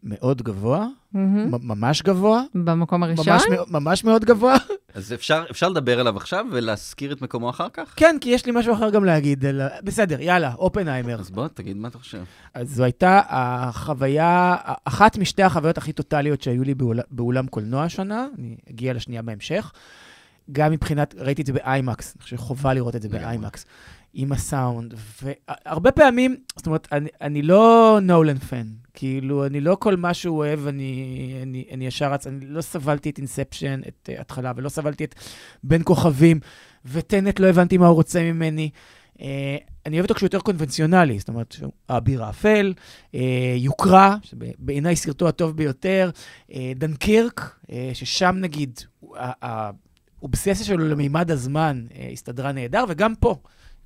[0.02, 3.26] מאוד גבוה, ממש גבוה, במקום הראשון?
[3.68, 4.56] ממש מאוד- גבוה.
[4.94, 7.92] אז אפשר אפשר לדבר עליו עכשיו ולהזכיר את מקומו אחר כך?
[7.96, 9.44] כן, כי יש לי משהו אחר גם להגיד.
[9.84, 11.20] בסדר, יאללה, אופנהיימר.
[11.20, 12.22] אז בוא, תגיד מה אתה חושב.
[12.54, 18.26] אז זו הייתה החוויה, אחת משתי החוויות הכי טוטליות שהיו לי באול, באולם קולנוע השנה,
[18.38, 19.72] אני אגיע לשנייה בהמשך.
[20.52, 23.08] גם מבחינת, ראיתי את זה באיימקס, אני חושב שחובה לראות את זה.
[23.08, 23.66] באיימקס,
[24.14, 29.96] עם הסאונד, והרבה פעמים, זאת אומרת, אני, אני לא נולן fan, כאילו, אני לא כל
[29.96, 34.20] מה שהוא אוהב, אני, אני, אני ישר רץ, אני לא סבלתי את Inception, את uh,
[34.20, 35.14] התחלה, ולא סבלתי את
[35.64, 36.40] בין כוכבים,
[36.84, 38.70] ו Tenet לא הבנתי מה הוא רוצה ממני.
[39.16, 39.20] Uh,
[39.86, 41.56] אני אוהב אותו כשהוא יותר קונבנציונלי, זאת אומרת,
[41.88, 42.74] האביר האפל,
[43.12, 43.16] uh,
[43.56, 46.10] יוקרה, שבעיניי סרטו הטוב ביותר,
[46.50, 48.80] uh, דנקירק, uh, ששם נגיד,
[50.22, 53.34] האובססיה שלו למימד הזמן uh, הסתדרה נהדר, וגם פה,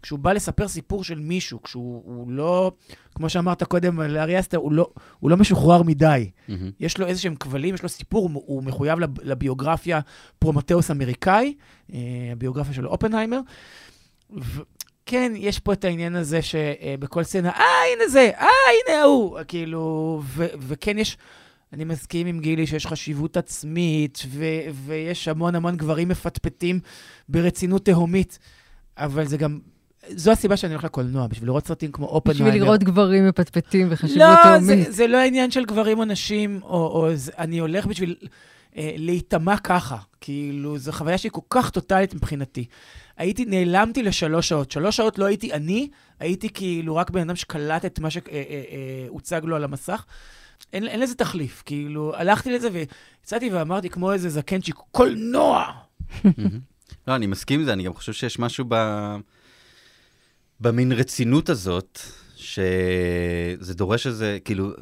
[0.03, 2.73] כשהוא בא לספר סיפור של מישהו, כשהוא הוא לא,
[3.15, 6.31] כמו שאמרת קודם על ארי אסטר, הוא לא, הוא לא משוחרר מדי.
[6.49, 6.71] מהמם.
[6.81, 10.01] יש לו איזה שהם כבלים, יש לו סיפור, הוא- הוא מחויב לב- לביוגרפיה
[10.39, 11.55] פרומטאוס אמריקאי,
[11.95, 11.99] אה,
[12.33, 13.41] הביוגרפיה של אופנהיימר.
[14.43, 14.61] ו-
[15.07, 18.47] כן, יש פה את העניין הזה שבכל סצנה, אה, הנה זה, אה,
[18.89, 21.17] הנה ההוא, כאילו, ו- וכן יש,
[21.73, 26.81] אני מסכים עם גילי שיש חשיבות עצמית, ו- ויש המון המון גברים מפטפטים
[27.29, 28.39] ברצינות תהומית,
[28.97, 29.59] אבל זה גם,
[30.09, 32.47] זו הסיבה שאני הולך לקולנוע, בשביל לראות סרטים כמו אופנהיימר.
[32.47, 34.85] בשביל לראות גברים מפטפטים וחשיבות לא, תאומית.
[34.87, 38.17] זה, זה לא העניין של גברים או נשים, או, או זה, אני הולך בשביל
[38.77, 39.97] אה, להיטמע ככה.
[40.21, 42.65] כאילו, זו חוויה שהיא כל כך טוטאלית מבחינתי.
[43.17, 44.71] הייתי, נעלמתי לשלוש שעות.
[44.71, 45.89] שלוש שעות לא הייתי אני,
[46.21, 50.05] הייתי כאילו רק בן אדם שקלט את מה שהוצג לו על המסך.
[50.73, 51.63] אין, אין לזה תחליף.
[51.67, 55.73] כאילו, הלכתי לזה ויצאתי ואמרתי, כמו איזה שהיא קולנוע.
[57.09, 58.77] לא, אני מסכים עם זה, אני גם חושב שיש משהו ב...
[60.61, 62.01] במין רצינות הזאת,
[62.37, 64.73] שזה דורש איזה, כאילו,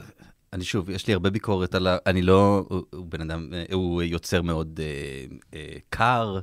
[0.53, 1.97] אני שוב, יש לי הרבה ביקורת על ה...
[2.07, 2.65] אני לא...
[2.69, 6.41] הוא, הוא בן אדם, הוא יוצר מאוד אה, אה, קר,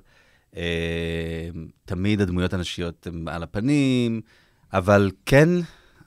[0.58, 1.50] אה,
[1.86, 4.22] תמיד הדמויות הנשיות הן על הפנים,
[4.74, 5.50] אבל כן,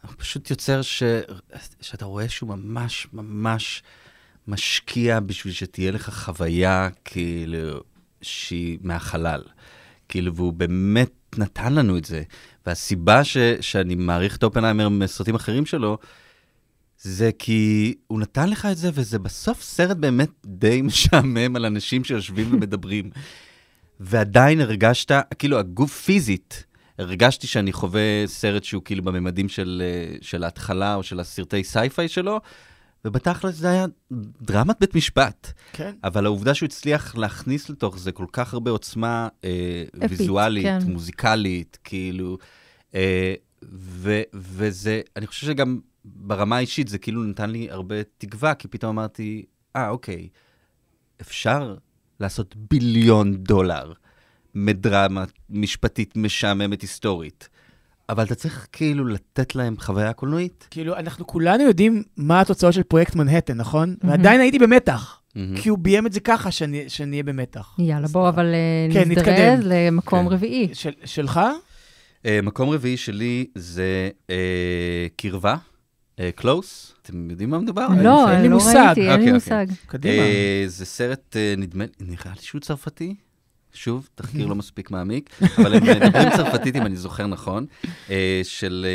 [0.06, 1.02] הוא פשוט יוצר ש...
[1.80, 3.82] שאתה רואה שהוא ממש ממש
[4.48, 7.80] משקיע בשביל שתהיה לך חוויה, כאילו,
[8.22, 9.42] שהיא מהחלל.
[10.08, 12.22] כאילו, והוא באמת נתן לנו את זה.
[12.66, 15.98] והסיבה ש, שאני מעריך את אופנהיימר מסרטים אחרים שלו,
[17.00, 22.04] זה כי הוא נתן לך את זה, וזה בסוף סרט באמת די משעמם על אנשים
[22.04, 23.10] שיושבים ומדברים.
[24.00, 26.64] ועדיין הרגשת, כאילו, הגוף פיזית,
[26.98, 32.08] הרגשתי שאני חווה סרט שהוא כאילו בממדים של, אה, של ההתחלה או של הסרטי sci-fi
[32.08, 32.40] שלו,
[33.04, 33.86] ובתכלס זה היה
[34.42, 35.52] דרמת בית משפט.
[35.72, 35.94] כן.
[36.04, 40.78] אבל העובדה שהוא הצליח להכניס לתוך זה כל כך הרבה עוצמה אה, אפית, ויזואלית, כן.
[40.86, 42.38] מוזיקלית, כאילו,
[42.94, 43.34] אה,
[43.72, 48.98] ו, וזה, אני חושב שגם ברמה האישית זה כאילו נתן לי הרבה תקווה, כי פתאום
[48.98, 49.44] אמרתי,
[49.76, 50.28] אה, אוקיי,
[51.20, 51.76] אפשר
[52.20, 53.92] לעשות ביליון דולר
[54.54, 57.48] מדרמה משפטית משעממת היסטורית,
[58.08, 60.66] אבל אתה צריך כאילו לתת להם חוויה קולנועית.
[60.70, 63.94] כאילו, אנחנו כולנו יודעים מה התוצאות של פרויקט מנהטן, נכון?
[64.02, 65.56] ועדיין הייתי במתח, מהמם.
[65.56, 67.76] כי הוא ביים את זה ככה שאני שאני אהיה במתח.
[67.78, 69.60] יאללה, בוא, אבל אה, כן, נזדרז.
[69.62, 70.32] למקום כן.
[70.34, 70.68] רביעי.
[70.72, 71.40] של, שלך?
[72.22, 74.30] Uh, מקום רביעי שלי זה uh,
[75.16, 75.56] קרבה,
[76.34, 76.94] קלוס.
[77.02, 77.88] אתם יודעים מה מדובר?
[78.02, 78.84] לא, אין לי לא מושג.
[78.86, 79.32] ראיתי, אין אוקיי, לי אוקיי.
[79.32, 79.66] מושג.
[79.86, 80.22] קדימה.
[80.22, 83.14] Uh, זה סרט, uh, נדמה, נראה לי שהוא צרפתי.
[83.74, 87.66] שוב, תחקיר לא מספיק מעמיק, אבל הם מדברים צרפתית, אם אני זוכר נכון,
[88.06, 88.10] uh,
[88.42, 88.86] של,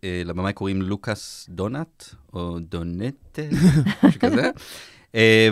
[0.00, 3.38] uh, לבמאי קוראים לוקאס דונט, או דונט,
[4.04, 4.50] משהו כזה.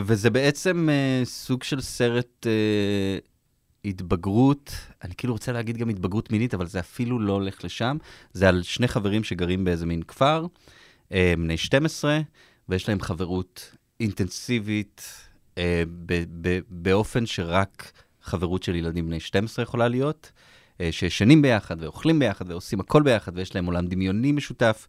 [0.04, 0.88] וזה בעצם
[1.24, 2.46] סוג של סרט
[3.84, 4.72] התבגרות,
[5.04, 7.96] אני כאילו רוצה להגיד גם התבגרות מינית, אבל זה אפילו לא הולך לשם.
[8.32, 10.46] זה על שני חברים שגרים באיזה מין כפר,
[11.12, 12.20] אה, בני 12,
[12.68, 15.02] ויש להם חברות אינטנסיבית
[15.58, 15.82] אה,
[16.68, 17.92] באופן שרק
[18.28, 20.32] חברות של ילדים בני 12 יכולה להיות,
[20.80, 24.86] אה, שישנים ביחד ואוכלים ביחד ועושים הכל ביחד, ויש להם עולם דמיוני משותף.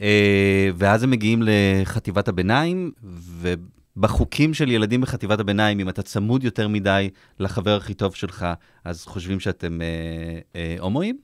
[0.00, 2.92] אה, ואז הם מגיעים לחטיבת הביניים,
[3.96, 8.46] ובחוקים של ילדים בחטיבת הביניים, אם אתה צמוד יותר מדי לחבר הכי טוב שלך,
[8.84, 9.78] אז חושבים שאתם
[10.54, 11.18] אה, הומואים.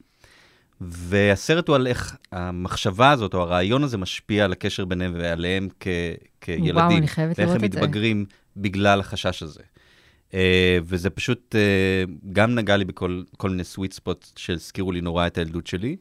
[0.81, 5.87] והסרט הוא על איך המחשבה הזאת, או הרעיון הזה, משפיע על הקשר ביניהם ועליהם כ-
[6.41, 6.77] כילדים.
[6.77, 7.81] וואו, אני חייבת ואיך לראות הם את זה.
[7.81, 8.25] מתבגרים
[8.57, 9.61] בגלל החשש הזה.
[10.35, 15.27] אה, וזה פשוט אה, גם נגע לי בכל כל מיני סוויט ספוט שהזכירו לי נורא
[15.27, 15.97] את הילדות שלי.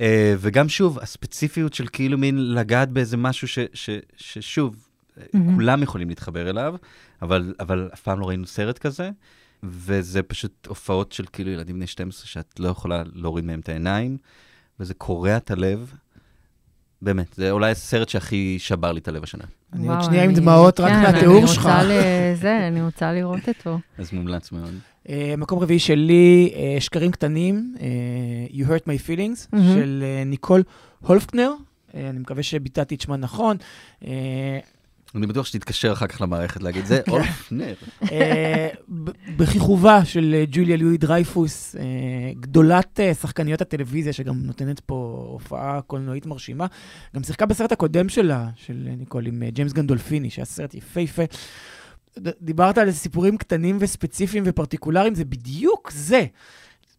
[0.00, 4.86] אה, וגם שוב, הספציפיות של כאילו מין לגעת באיזה משהו ש, ש, ששוב,
[5.18, 5.38] Mhm.
[5.54, 6.74] כולם יכולים להתחבר אליו,
[7.22, 9.10] אבל, אבל אף פעם לא ראינו סרט כזה,
[9.62, 14.16] וזה פשוט הופעות של כאילו ילדים בני 12 שאת לא יכולה להוריד מהם את העיניים,
[14.80, 15.94] וזה קורע את הלב.
[17.02, 19.44] באמת, זה אולי הסרט שהכי שבר לי את הלב השנה.
[19.72, 21.66] אני עוד שנייה עם דמעות רק כן, מהתיאור שלך.
[21.66, 23.78] אני רוצה לזה, אני רוצה לראות אותו.
[23.98, 24.74] אז מומלץ מאוד.
[25.08, 27.86] אה, מקום רביעי שלי, אה, שקרים קטנים, אה,
[28.50, 29.56] You hurt my feelings.
[29.74, 30.62] של ניקול
[31.00, 31.52] הולפקנר.
[31.94, 33.56] אני מקווה שביטאתי את שמה נכון.
[35.14, 37.74] אני בטוח שתתקשר אחר כך למערכת להגיד, זה אולפנר.
[38.12, 38.68] אה,
[39.36, 41.82] בכיכובה של אה, ג'וליה לואי דרייפוס, אה,
[42.40, 46.66] גדולת שחקניות הטלוויזיה, שגם נותנת פה הופעה קולנועית מרשימה.
[47.16, 51.22] גם שיחקה בסרט הקודם שלה, של ניקול, עם ג'יימס גנדולפיני, שהיה סרט יפהפה.
[52.18, 56.26] דיברת על סיפורים קטנים וספציפיים ופרטיקולריים, זה בדיוק זה.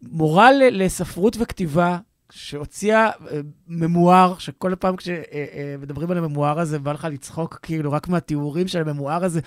[0.02, 1.98] מורה לספרות וכתיבה,
[2.32, 8.68] שהוציאה אה, ממואר, שכל פעם כשמדברים על הממואר הזה, בא לך לצחוק כאילו רק מהתיאורים
[8.68, 9.40] של הממואר הזה.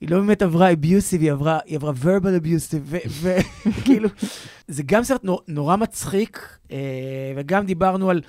[0.00, 3.10] היא לא באמת עברה אביוסיב, היא עברה, היא עברה verbal abusive,
[3.66, 4.08] וכאילו,
[4.68, 6.76] זה גם סרט נור, נורא מצחיק, אה,
[7.36, 8.20] וגם דיברנו על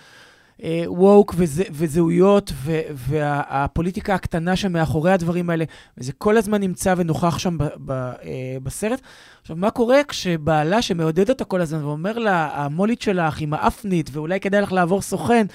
[0.88, 2.54] ווק וזה, וזהויות,
[2.93, 5.65] והפוליטיקה הקטנה שמאחורי הדברים האלה,
[5.98, 9.02] וזה כל הזמן נמצא ונוכח שם ב, ב, אה, בסרט.
[9.41, 14.39] עכשיו, מה קורה כשבעלה שמעודד אותה כל הזמן ואומר לה, המולית שלך עם האפנית, ואולי
[14.39, 15.45] כדאי לך לעבור סוכן,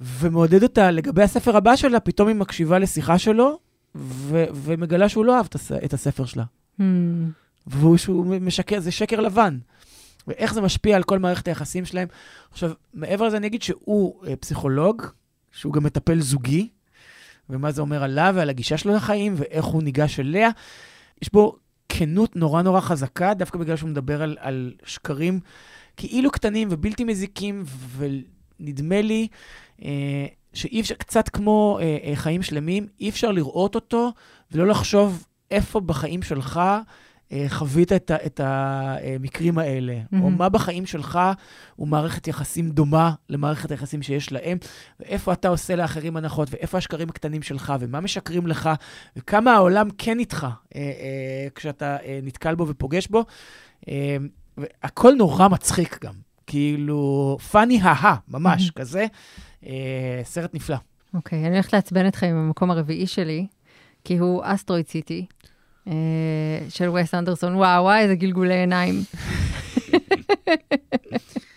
[0.00, 3.58] ומעודד אותה לגבי הספר הבא שלה, פתאום היא מקשיבה לשיחה שלו,
[3.94, 5.46] ו- ומגלה שהוא לא אהב
[5.84, 6.44] את הספר שלה.
[6.80, 6.82] Hmm.
[7.66, 9.58] והוא שהוא משקר, זה שקר לבן.
[10.26, 12.08] ואיך זה משפיע על כל מערכת היחסים שלהם.
[12.50, 15.02] עכשיו, מעבר לזה אני אגיד שהוא אה, פסיכולוג,
[15.52, 16.68] שהוא גם מטפל זוגי,
[17.50, 20.50] ומה זה אומר עליו ועל הגישה שלו לחיים, ואיך הוא ניגש אליה.
[21.22, 21.56] יש בו
[21.88, 25.40] כנות נורא נורא חזקה, דווקא בגלל שהוא מדבר על, על שקרים
[25.96, 27.64] כאילו קטנים ובלתי מזיקים,
[27.96, 29.28] ונדמה לי
[29.84, 34.12] אה, שאי אפשר, קצת כמו אה, אה, חיים שלמים, אי אפשר לראות אותו
[34.52, 36.60] ולא לחשוב איפה בחיים שלך
[37.48, 40.20] חווית את, ה, את המקרים האלה, mm-hmm.
[40.20, 40.30] או.
[40.30, 41.18] מה בחיים שלך
[41.76, 44.58] הוא מערכת יחסים דומה למערכת היחסים שיש להם,
[45.00, 48.70] ואיפה אתה עושה לאחרים הנחות, ואיפה השקרים הקטנים שלך, ומה משקרים לך,
[49.16, 53.24] וכמה העולם כן איתך אה, אה, כשאתה אה, נתקל בו ופוגש בו.
[53.88, 54.16] אה,
[54.58, 56.14] והכל נורא מצחיק גם,
[56.46, 58.70] כאילו, פאני הא ממש, מהמם.
[58.74, 59.06] כזה.
[59.66, 60.76] אה, סרט נפלא.
[61.14, 63.46] אוקיי, אני הולכת לעצבן אתכם עם המקום הרביעי שלי,
[64.04, 65.41] כי הוא אסטרואיד סיטי, אה,
[66.68, 67.54] של וס אנדרסון.
[67.54, 68.94] וואו, וואי, איזה גלגולי עיניים.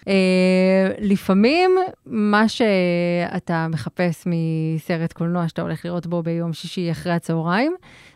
[0.07, 7.75] אה, לפעמים מה שאתה מחפש מסרט קולנוע שאתה הולך לראות בו ביום שישי אחרי הצהריים,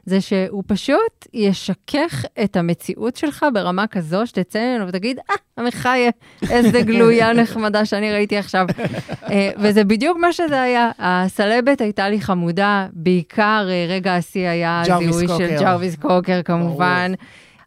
[0.10, 6.10] זה שהוא פשוט ישכך את המציאות שלך ברמה כזו שתצא ממנו ותגיד, אה, המחיה,
[6.50, 8.68] איזה גלויה נחמדה שאני ראיתי עכשיו.
[9.30, 10.92] אה, וזה בדיוק מה שזה היה.
[11.00, 15.58] הסלבס הייתה לי חמודה, בעיקר אה, רגע השיא היה הזיהוי של.
[15.60, 17.12] ג'רוויס קוקר כמובן.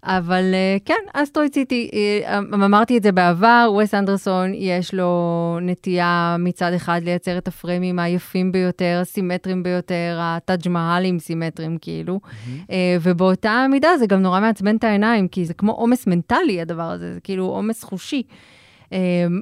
[0.05, 6.37] אבל אה, כן, אסטרואיד סיטי, אה, אמרתי את זה בעבר, ווס אנדרסון יש לו נטייה
[6.39, 12.21] מצד אחד לייצר את הפריימים היפים ביותר, הסימטריים ביותר, הטאג' מהלים סימטריים כאילו,
[12.71, 16.91] אה, ובאותה מידה זה גם נורא מעצבן את העיניים, כי זה כמו עומס מנטלי הדבר
[16.91, 18.23] הזה, זה כאילו עומס חושי.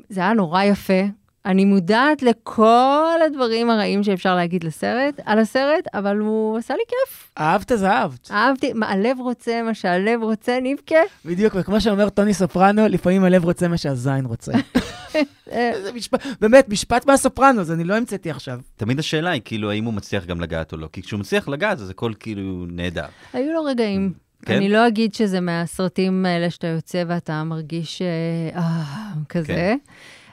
[0.08, 1.02] זה היה נורא יפה.
[1.46, 7.32] אני מודעת לכל הדברים הרעים שאפשר להגיד לסרט, על הסרט, אבל הוא עשה לי כיף.
[7.38, 8.30] אהבת זה אהבת.
[8.30, 10.94] אהבתי, מה הלב רוצה, מה שהלב רוצה, נבכה.
[11.24, 14.52] בדיוק, וכמו שאומר טוני סופרנו, לפעמים הלב רוצה מה שהזין רוצה.
[15.52, 18.60] אה, זה משפט, באמת, משפט מהסופרנו, זה אני לא המצאתי עכשיו.
[18.76, 20.88] תמיד השאלה היא כאילו, האם הוא מצליח גם לגעת או לא.
[20.92, 23.06] כי כשהוא מצליח לגעת, אז הכל כאילו נהדר.
[23.32, 24.12] היו לו רגעים.
[24.46, 24.56] כן?
[24.56, 28.84] אני לא אגיד שזה מהסרטים האלה שאתה יוצא ואתה מרגיש אה, אה,
[29.28, 29.76] כזה, כן.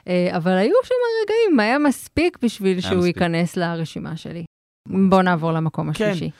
[0.08, 3.16] אה, אבל היו שם רגעים, היה מספיק בשביל שהוא מספיק.
[3.16, 4.44] ייכנס לרשימה שלי.
[4.88, 6.04] בוא נעבור למקום כן.
[6.04, 6.30] השלישי.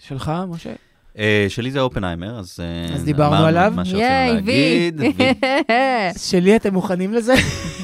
[0.00, 0.72] שלך, משה?
[1.18, 2.60] אה, שלי זה אופנהיימר, אז...
[2.60, 3.72] אה, אז דיברנו עליו.
[3.76, 4.34] מה שרצינו.
[4.34, 5.00] להגיד.
[6.30, 7.34] שלי, אתם מוכנים לזה?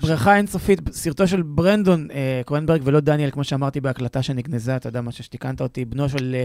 [0.00, 5.00] בריכה אינסופית, סרטו של ברנדון אה, קרונברג ולא דניאל, כמו שאמרתי בהקלטה שנגנזה, אתה יודע
[5.00, 6.44] מה שתיקנת אותי, בנו של אה,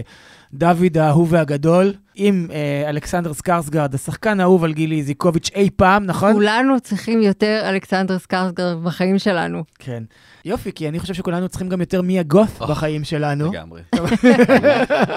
[0.54, 6.32] דוד האהוב והגדול, עם אה, אלכסנדר סקרסגרד, השחקן האהוב על גילי איזיקוביץ' אי פעם, נכון?
[6.32, 9.64] כולנו צריכים יותר אלכסנדר סקרסגרד בחיים שלנו.
[9.78, 10.02] כן.
[10.44, 13.52] יופי, כי אני חושב שכולנו צריכים גם יותר מיה גות אוח, בחיים שלנו.
[13.52, 13.82] לגמרי.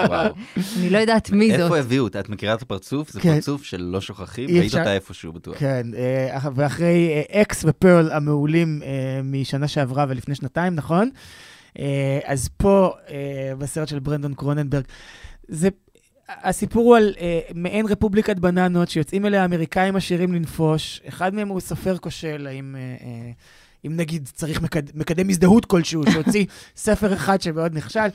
[0.09, 0.33] וואו.
[0.79, 1.59] אני לא יודעת מי זאת.
[1.59, 2.19] איפה הביאו אותה?
[2.19, 3.11] את מכירה את הפרצוף?
[3.11, 3.35] זה כן.
[3.35, 5.55] פרצוף שלא שוכחים, את ראית אותה איפשהו בטוח.
[5.59, 11.09] כן, אה, ואחרי אה, אקס ופרל המעולים אה, משנה שעברה ולפני שנתיים, נכון?
[11.79, 14.83] אה, אז פה, אה, בסרט של ברנדון קרוננברג,
[15.47, 15.69] זה...
[16.29, 21.01] הסיפור הוא על אה, מעין רפובליקת בננות שיוצאים אליה אמריקאים עשירים לנפוש.
[21.07, 22.75] אחד מהם הוא סופר כושל, האם...
[22.75, 23.31] אה, אה,
[23.87, 24.97] אם נגיד צריך מקד...
[24.97, 28.07] מקדם הזדהות כלשהו, שהוציא ספר אחד שמאוד נכשל,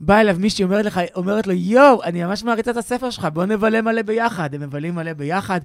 [0.00, 3.44] באה אליו מישהי, אומרת, לך, אומרת לו, יואו, אני ממש מעריצה את הספר שלך, בוא
[3.44, 4.54] נבלה מלא ביחד.
[4.54, 5.60] הם מבלים מלא ביחד.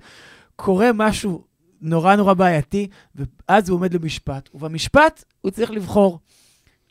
[0.56, 1.44] קורה משהו
[1.82, 4.50] נורא נורא בעייתי, ואז הוא עומד למשפט.
[4.54, 6.20] ובמשפט הוא צריך לבחור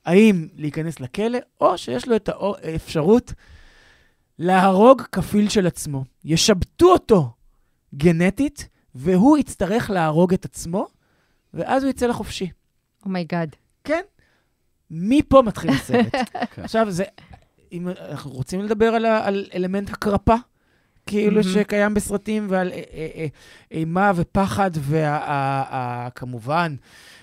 [0.06, 2.28] האם להיכנס לכלא, או שיש לו את
[2.62, 3.32] האפשרות
[4.38, 6.04] להרוג כפיל של עצמו.
[6.24, 7.30] ישבטו אותו
[7.94, 10.86] גנטית, והוא יצטרך להרוג את עצמו,
[11.54, 12.50] ואז הוא יצא לחופשי.
[13.04, 13.52] Oh my God.
[13.52, 14.02] Oh כן.
[14.90, 16.14] מפה מתחיל הסרט.
[16.54, 16.62] כן.
[16.62, 17.04] עכשיו, זה,
[17.72, 20.34] אם אנחנו רוצים לדבר על, על אלמנט הקרפה,
[21.10, 21.44] כאילו mm-hmm.
[21.44, 23.26] שקיים בסרטים, ועל אה, אה, אה,
[23.70, 24.70] אימה ופחד,
[26.10, 26.74] וכמובן,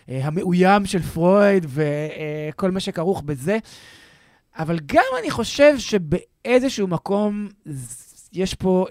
[0.07, 3.57] המאוים של פרויד, וכל מה שכרוך בזה.
[4.57, 7.47] אבל גם אני חושב שבאיזשהו מקום
[8.33, 8.85] יש פה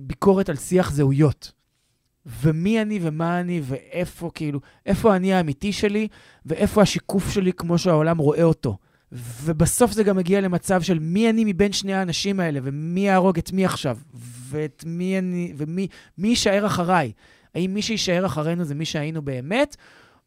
[0.00, 1.52] ביקורת על שיח זהויות.
[2.26, 6.08] ומי אני ומה אני ואיפה, כאילו, איפה אני האמיתי שלי
[6.46, 8.76] ואיפה השיקוף שלי כמו שהעולם רואה אותו.
[9.12, 13.52] ובסוף זה גם מגיע למצב של מי אני מבין שני האנשים האלה, ומי יהרוג את
[13.52, 13.98] מי עכשיו,
[14.48, 15.86] ואת מי אני, ומי
[16.18, 17.12] מי יישאר אחריי.
[17.54, 19.76] האם מי שיישאר אחרינו זה מי שהיינו באמת,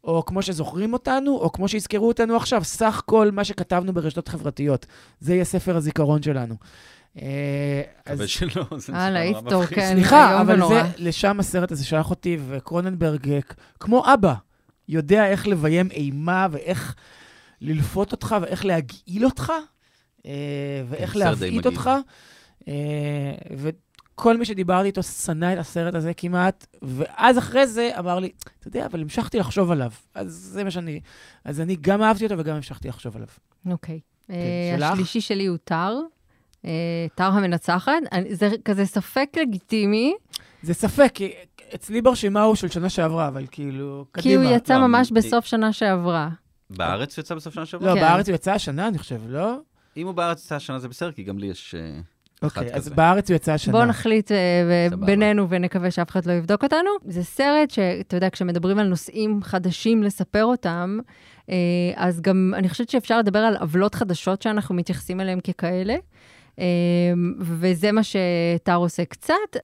[0.04, 4.86] או כמו שזוכרים אותנו, או כמו שיזכרו אותנו עכשיו, סך כל מה שכתבנו ברשתות חברתיות.
[5.20, 6.54] זה יהיה ספר הזיכרון שלנו.
[7.22, 9.78] אה, מקווה שלא, זה נשמע נורא מפחיד.
[9.78, 13.40] כן, סליחה, אבל זה, לשם הסרט הזה שלח אותי, וקרוננברג,
[13.80, 14.34] כמו אבא,
[14.88, 16.94] יודע איך לביים אימה ואיך
[17.60, 19.52] ללפות אותך ואיך להגעיל אותך,
[20.26, 20.32] אה,
[20.88, 21.90] ואיך כן, להבעיט אותך.
[22.68, 22.74] אה,
[23.56, 28.68] וכל מי שדיברתי איתו שנא את הסרט הזה כמעט, ואז אחרי זה אמר לי, אתה
[28.68, 29.90] יודע, אבל המשכתי לחשוב עליו.
[30.14, 31.00] אז זה מה שאני...
[31.44, 33.28] אז אני גם אהבתי אותו וגם המשכתי לחשוב עליו.
[33.70, 34.00] אוקיי.
[34.28, 36.00] כן, השלישי שלי הוא טאר.
[37.14, 37.92] טר אה, המנצחת.
[38.30, 40.14] זה כזה ספק לגיטימי.
[40.62, 41.32] זה ספק, כי
[41.74, 44.22] אצלי ברשימה הוא של שנה שעברה, אבל כאילו, קדימה.
[44.22, 46.28] כי הוא יצא לא, ממש בסוף שנה שעברה.
[46.70, 47.88] בארץ הוא יצא בסוף שנה שעברה?
[47.88, 48.00] לא, כן.
[48.00, 49.56] בארץ הוא יצא השנה, אני חושב, לא?
[49.96, 51.74] אם הוא בארץ יצא השנה זה בסדר, כי גם לי יש...
[51.74, 52.00] אה,
[52.42, 53.72] אוקיי, אז בארץ הוא יצא השנה.
[53.72, 56.90] בואו נחליט uh, בינינו ונקווה שאף אחד לא יבדוק אותנו.
[57.04, 60.98] זה סרט שאתה יודע, כשמדברים על נושאים חדשים לספר אותם,
[61.40, 61.50] uh,
[61.94, 65.96] אז גם אני חושבת שאפשר לדבר על עוולות חדשות שאנחנו מתייחסים אליהן ככאלה.
[66.58, 69.56] אמ, וזה מה שטאר עושה קצת.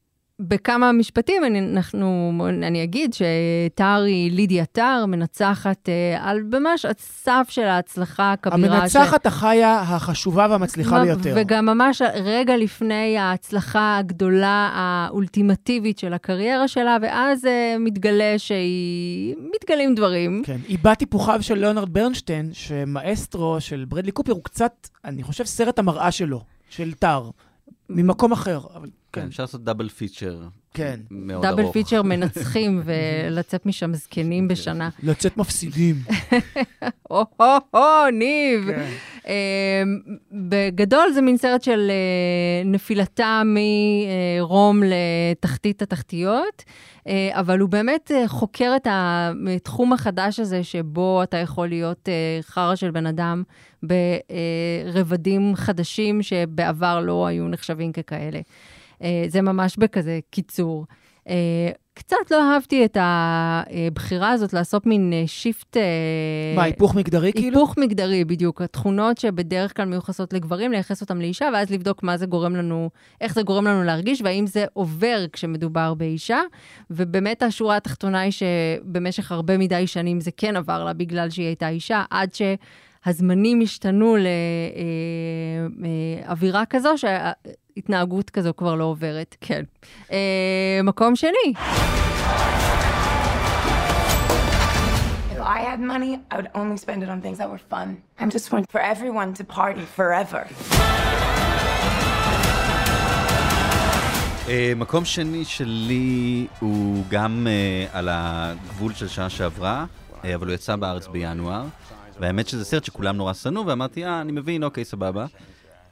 [0.49, 7.47] בכמה משפטים אני, אנחנו, אני אגיד שטאר היא לידיה טאר, מנצחת אה, על ממש הסף
[7.51, 8.77] של ההצלחה הכבירה.
[8.79, 9.27] המנצחת ש...
[9.27, 11.35] החיה החשובה והמצליחה מה, ביותר.
[11.37, 19.35] וגם ממש רגע לפני ההצלחה הגדולה, האולטימטיבית של הקריירה שלה, ואז אה, מתגלה שהיא...
[19.55, 20.43] מתגלים דברים.
[20.47, 25.45] כן, היא בת היפוכיו של ליאונרד ברנשטיין, שמאסטרו של ברדלי קופר הוא קצת, אני חושב,
[25.45, 26.41] סרט המראה שלו.
[26.71, 27.31] של טאר,
[27.91, 28.61] ממקום אחר.
[28.75, 30.43] אבל כן, כן, אפשר לעשות דאבל פיצ'ר.
[30.75, 31.01] כן.
[31.11, 31.59] מאוד ארוך.
[31.59, 34.89] דאבל פיצ'ר מנצחים ולצאת משם זקנים בשנה.
[35.03, 35.97] לצאת מפסידים.
[37.11, 38.67] או-הו-הו, ניב.
[38.67, 38.91] כן.
[39.27, 39.99] אמ,
[40.33, 46.65] בגדול זה מין סרט של אה, נפילתה מרום לתחתית התחתיות,
[47.07, 52.09] אה, אבל הוא באמת אה, חוקר את התחום החדש הזה שבו אתה יכול להיות
[52.41, 53.43] חרא של בן אדם
[53.83, 58.41] ברבדים חדשים שבעבר לא היו נחשבים ככאלה.
[59.29, 60.87] זה ממש בכזה קיצור.
[61.95, 65.77] קצת לא אהבתי את הבחירה הזאת לעשות מין שיפט...
[65.77, 67.59] אה, אה, מה, היפוך מגדרי כאילו?
[67.59, 68.63] היפוך מגדרי, בדיוק.
[68.63, 73.35] התכונות שבדרך כלל מיוחסות לגברים, לייחס אותן לאישה, ואז לבדוק מה זה גורם לנו, איך
[73.35, 76.41] זה גורם לנו להרגיש, והאם זה עובר כשמדובר באישה.
[76.91, 81.69] ובאמת השורה התחתונה היא שבמשך הרבה מדי שנים זה כן עבר לה בגלל שהיא הייתה
[81.69, 82.43] אישה, עד ש...
[83.07, 84.17] הזמנים השתנו
[86.27, 86.95] לאווירה אה, כזו,
[87.75, 89.37] שהתנהגות כזו כבר לא עוברת.
[89.41, 89.63] כן.
[90.13, 91.53] אה, מקום שני.
[95.45, 97.89] I had money, I would only spend it on things that were fun.
[98.21, 100.43] I'm just want for everyone to party forever.
[104.47, 109.85] Uh, מקום שני שלי הוא גם uh, על הגבול של שנה שעברה,
[110.23, 111.65] uh, אבל הוא יצא בארץ בינואר.
[112.21, 115.27] והאמת שזה סרט שכולם נורא שנאו, ואמרתי, אה, אני מבין, אוקיי, סבבה.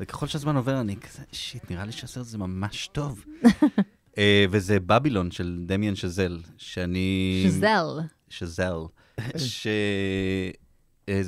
[0.01, 3.25] וככל שהזמן עובר, אני כזה, שיט, נראה לי שהסרט הזה ממש טוב.
[3.45, 4.19] uh,
[4.51, 7.43] וזה בבילון של דמיאן שזל, שאני...
[7.47, 7.87] שזל.
[8.29, 8.77] שזל.
[9.37, 9.73] שזה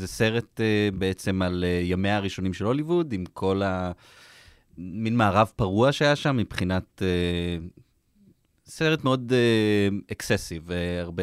[0.04, 3.92] uh, סרט uh, בעצם על uh, ימיה הראשונים של הוליווד, עם כל ה...
[4.78, 7.80] מין מערב פרוע שהיה שם מבחינת uh,
[8.66, 9.32] סרט מאוד
[10.12, 11.22] excessive, uh, הרבה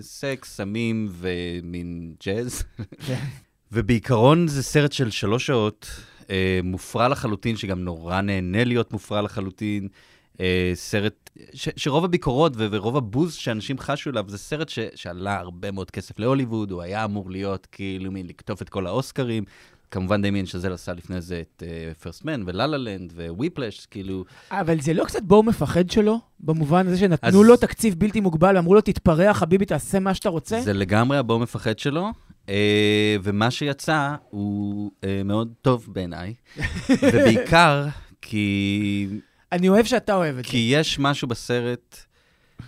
[0.00, 2.62] סקס, סמים ומין ג'אז.
[3.06, 3.24] כן.
[3.72, 5.88] ובעיקרון זה סרט של שלוש שעות,
[6.62, 9.88] מופרע לחלוטין, שגם נורא נהנה להיות מופרע לחלוטין.
[10.40, 15.38] אה, סרט ש, שרוב הביקורות ו, ורוב הבוז שאנשים חשו אליו, זה סרט ש, שעלה
[15.38, 19.44] הרבה מאוד כסף להוליווד, הוא היה אמור להיות כאילו מין לקטוף את כל האוסקרים.
[19.90, 21.62] כמובן דמיאן שאזל עשה לפני זה את
[22.02, 24.24] פרסט מן ולה לה לנד וויפלש, כאילו...
[24.50, 26.20] אבל זה לא קצת בואו מפחד שלו?
[26.40, 27.48] במובן הזה שנתנו אז...
[27.48, 30.60] לו תקציב בלתי מוגבל, אמרו לו, תתפרע, חביבי, תעשה מה שאתה רוצה?
[30.60, 32.10] זה לגמרי הבואו מפחד שלו,
[33.22, 36.34] ומה שיצא הוא uh, מאוד טוב בעיניי,
[37.02, 37.86] ובעיקר
[38.22, 39.08] כי...
[39.52, 40.50] אני אוהב שאתה אוהב את זה.
[40.50, 41.96] כי יש משהו בסרט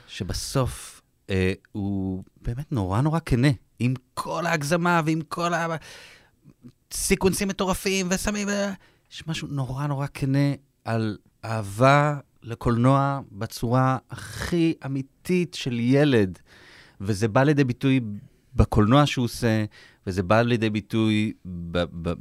[0.06, 3.48] שבסוף אה, הוא באמת נורא נורא כנה,
[3.78, 5.50] עם כל ההגזמה ועם כל
[6.90, 8.48] הסיקוונסים מטורפים וסמים.
[9.12, 10.54] יש משהו נורא נורא כנה
[10.84, 16.38] על אהבה לקולנוע בצורה הכי אמיתית של ילד,
[17.00, 18.00] וזה בא לידי ביטוי
[18.54, 19.64] בקולנוע שהוא עושה,
[20.06, 22.14] וזה בא לידי ביטוי ב- ב-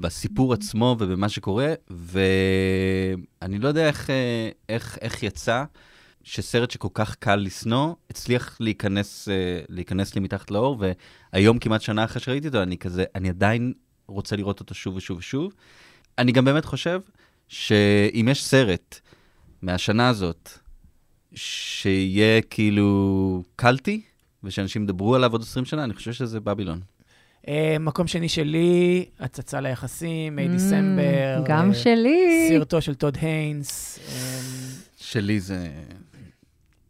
[0.00, 5.64] בסיפור עצמו ובמה שקורה, ואני לא יודע איך, אה, איך, איך יצא
[6.22, 10.82] שסרט שכל כך קל לשנוא, הצליח להיכנס, אה, להיכנס לי מתחת לאור,
[11.32, 13.72] והיום, כמעט שנה אחרי שראיתי אותו, אני כזה, אני עדיין
[14.06, 15.52] רוצה לראות אותו שוב ושוב ושוב.
[16.18, 17.00] אני גם באמת חושב
[17.48, 19.00] שאם יש סרט
[19.62, 20.50] מהשנה הזאת,
[21.34, 24.02] שיהיה כאילו קלטי,
[24.48, 26.80] ושאנשים ידברו עליו עוד 20 שנה, אני חושב שזה בבילון.
[27.42, 27.48] Uh,
[27.80, 31.42] מקום שני שלי, הצצה ליחסים, מי דיסמבר.
[31.44, 32.48] Mm, גם uh, שלי.
[32.48, 33.98] סרטו של טוד היינס.
[33.98, 35.02] Um...
[35.04, 35.68] שלי זה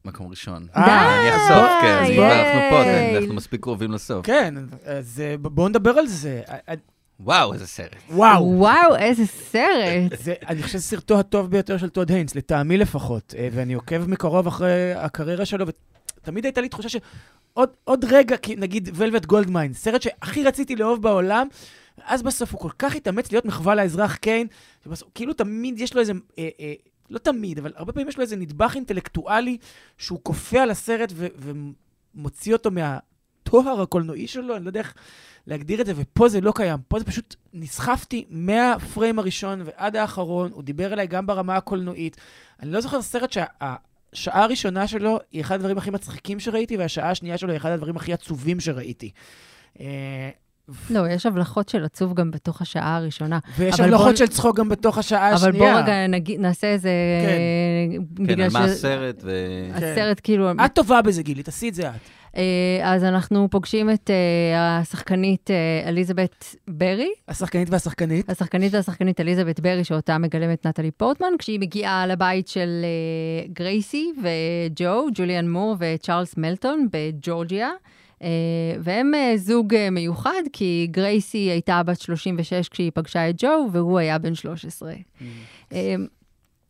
[0.05, 0.63] מקום ראשון.
[0.63, 0.81] די!
[0.81, 4.27] אני אחשוף, כן, אז כבר אנחנו פה, כן, אנחנו מספיק קרובים לסוף.
[4.27, 4.55] כן,
[4.85, 6.43] אז בואו נדבר על זה.
[7.21, 7.97] וואו, איזה סרט.
[8.11, 8.45] וואו.
[8.45, 10.21] וואו, איזה סרט.
[10.23, 14.47] זה, אני חושב שזה סרטו הטוב ביותר של טוד היינס, לטעמי לפחות, ואני עוקב מקרוב
[14.47, 15.67] אחרי הקריירה שלו,
[16.29, 21.49] ותמיד הייתה לי תחושה שעוד עוד רגע, נגיד ולווט גולדמיין, סרט שהכי רציתי לאהוב בעולם,
[22.05, 24.47] אז בסוף הוא כל כך התאמץ להיות מחווה לאזרח קיין,
[24.85, 26.13] שבסוף, כאילו תמיד יש לו איזה...
[26.39, 26.75] אה, אה,
[27.11, 29.59] לא תמיד, אבל הרבה פעמים יש לו איזה נדבך אינטלקטואלי
[29.99, 31.27] שהוא כופה על הסרט ו-
[32.15, 34.95] ומוציא אותו מהטוהר הקולנועי שלו, אני לא יודע איך
[35.47, 36.79] להגדיר את זה, ופה זה לא קיים.
[36.89, 42.17] פה זה פשוט, נסחפתי מהפריים הראשון ועד האחרון, הוא דיבר אליי גם ברמה הקולנועית.
[42.63, 43.33] אני לא זוכר סרט
[44.13, 47.97] שהשעה הראשונה שלו היא אחד הדברים הכי מצחיקים שראיתי, והשעה השנייה שלו היא אחד הדברים
[47.97, 49.11] הכי עצובים שראיתי.
[50.91, 53.39] לא, יש הבלחות של עצוב גם בתוך השעה הראשונה.
[53.59, 54.17] ויש הבלחות בוא...
[54.17, 55.73] של צחוק גם בתוך השעה אבל השנייה.
[55.73, 56.33] אבל בוא רגע נג...
[56.39, 56.91] נעשה איזה...
[57.27, 58.53] כן, כן על ש...
[58.53, 59.33] מה הסרט ו...
[59.75, 60.51] הסרט כאילו...
[60.65, 61.95] את טובה בזה, גילי, תעשי את זה את.
[62.83, 67.11] אז אנחנו פוגשים את uh, השחקנית uh, אליזבת ברי.
[67.29, 68.31] השחקנית והשחקנית.
[68.31, 72.85] השחקנית והשחקנית אליזבת ברי, שאותה מגלמת נטלי פורטמן, כשהיא מגיעה לבית של
[73.53, 77.71] גרייסי וג'ו, ג'וליאן מור וצ'ארלס מלטון בג'ורג'יה.
[78.81, 84.35] והם זוג מיוחד, כי גרייסי הייתה בת 36 כשהיא פגשה את ג'ו, והוא היה בן
[84.35, 84.93] 13.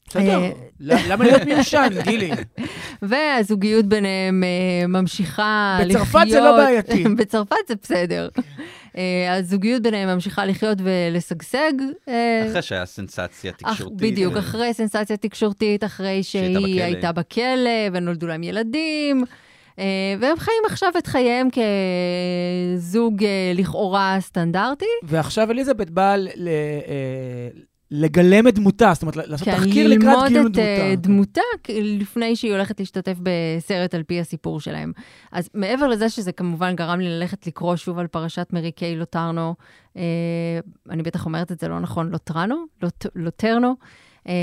[0.09, 0.41] בסדר,
[0.81, 2.31] למה להיות מיושן, גילי?
[3.03, 4.45] והזוגיות ביניהם
[4.89, 6.03] ממשיכה לחיות...
[6.03, 7.05] בצרפת זה לא בעייתי.
[7.19, 8.29] בצרפת זה בסדר.
[9.31, 11.73] הזוגיות ביניהם ממשיכה לחיות ולשגשג.
[12.49, 13.97] אחרי שהיה סנסציה תקשורתית.
[13.97, 19.25] בדיוק, אחרי סנסציה תקשורתית, אחרי שהיא הייתה בכלא ונולדו להם ילדים.
[20.21, 21.49] והם חיים עכשיו את חייהם
[22.77, 24.85] כזוג לכאורה סטנדרטי.
[25.03, 26.17] ועכשיו אליזבת באה
[27.91, 30.61] לגלם את דמותה, זאת אומרת, לעשות תחקיר לקראת גילום דמותה.
[30.61, 34.93] ללמוד את דמותה לפני שהיא הולכת להשתתף בסרט על פי הסיפור שלהם.
[35.33, 39.55] אז מעבר לזה שזה כמובן גרם לי ללכת לקרוא שוב על פרשת מרי קיי לוטרנו,
[39.97, 40.03] אה,
[40.91, 42.65] אני בטח אומרת את זה לא נכון, לוטרנו?
[42.83, 43.75] לוט, לוטרנו.
[44.29, 44.35] אה,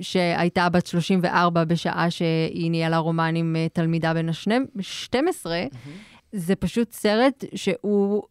[0.00, 6.09] שהייתה בת 34 בשעה שהיא ניהלה רומן עם תלמידה בן ה-12, mm-hmm.
[6.32, 8.22] זה פשוט סרט שהוא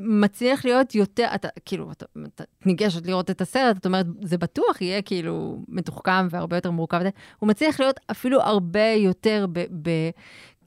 [0.00, 4.80] מצליח להיות יותר, אתה כאילו, אתה, אתה ניגשת לראות את הסרט, את אומרת, זה בטוח
[4.80, 7.00] יהיה כאילו מתוחכם והרבה יותר מורכב.
[7.38, 9.64] הוא מצליח להיות אפילו הרבה יותר ב...
[9.82, 9.90] ב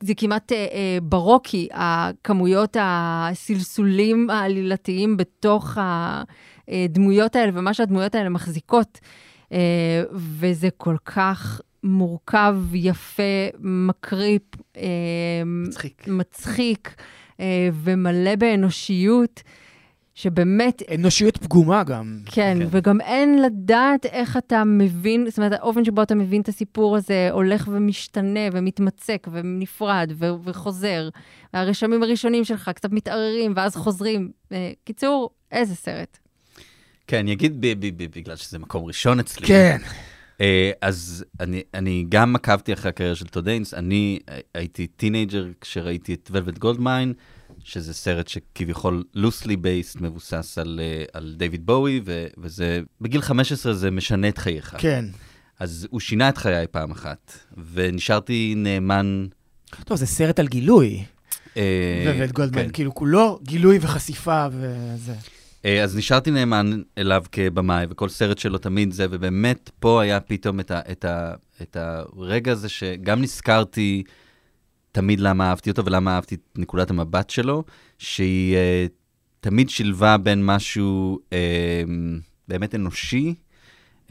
[0.03, 5.77] זה כמעט אה, אה, ברוקי, הכמויות הסלסולים העלילתיים בתוך
[6.67, 8.99] הדמויות האלה ומה שהדמויות האלה מחזיקות.
[9.51, 13.23] אה, וזה כל כך מורכב, יפה,
[13.59, 14.41] מקריפ,
[15.45, 16.95] מצחיק, מצחיק
[17.73, 19.43] ומלא באנושיות,
[20.15, 20.81] שבאמת...
[20.95, 22.19] אנושיות פגומה גם.
[22.25, 26.47] כן, כן, וגם אין לדעת איך אתה מבין, זאת אומרת, האופן שבו אתה מבין את
[26.47, 31.09] הסיפור הזה הולך ומשתנה ומתמצק ונפרד ו- וחוזר.
[31.53, 34.31] והרשמים הראשונים שלך קצת מתערערים ואז חוזרים.
[34.83, 36.17] קיצור, איזה סרט.
[37.07, 37.61] כן, אני אגיד
[37.97, 39.47] בגלל שזה מקום ראשון אצלי.
[39.47, 39.77] כן.
[40.81, 44.19] אז אני, אני גם עקבתי אחרי הקריירה של טוד היינס, אני
[44.53, 47.13] הייתי teenager כשראיתי את ולווט גולדמיין,
[47.63, 53.73] שזה סרט שכביכול loosely based, מבוסס על, אה, על דיוויד בואי, ו- וזה, בגיל 15
[53.73, 54.75] זה משנה את חייך.
[54.77, 55.05] כן.
[55.59, 57.37] אז הוא שינה את חיי פעם אחת,
[57.73, 59.27] ונשארתי נאמן...
[59.85, 61.03] טוב, זה סרט על גילוי.
[61.57, 62.69] אה, ולווט גולדמיין, כן.
[62.73, 65.13] כאילו כולו גילוי וחשיפה וזה.
[65.65, 70.59] אה, אז נשארתי נאמן אליו כבמאי, וכל סרט שלו תמיד זה, ובאמת פה היה פתאום
[70.59, 74.03] את, ה, את, ה, את הרגע הזה שגם נזכרתי
[74.91, 77.63] תמיד למה אהבתי אותו ולמה אהבתי את נקודת המבט שלו,
[77.97, 78.85] שהיא אה,
[79.39, 81.83] תמיד שילבה בין משהו אה,
[82.47, 83.35] באמת אנושי,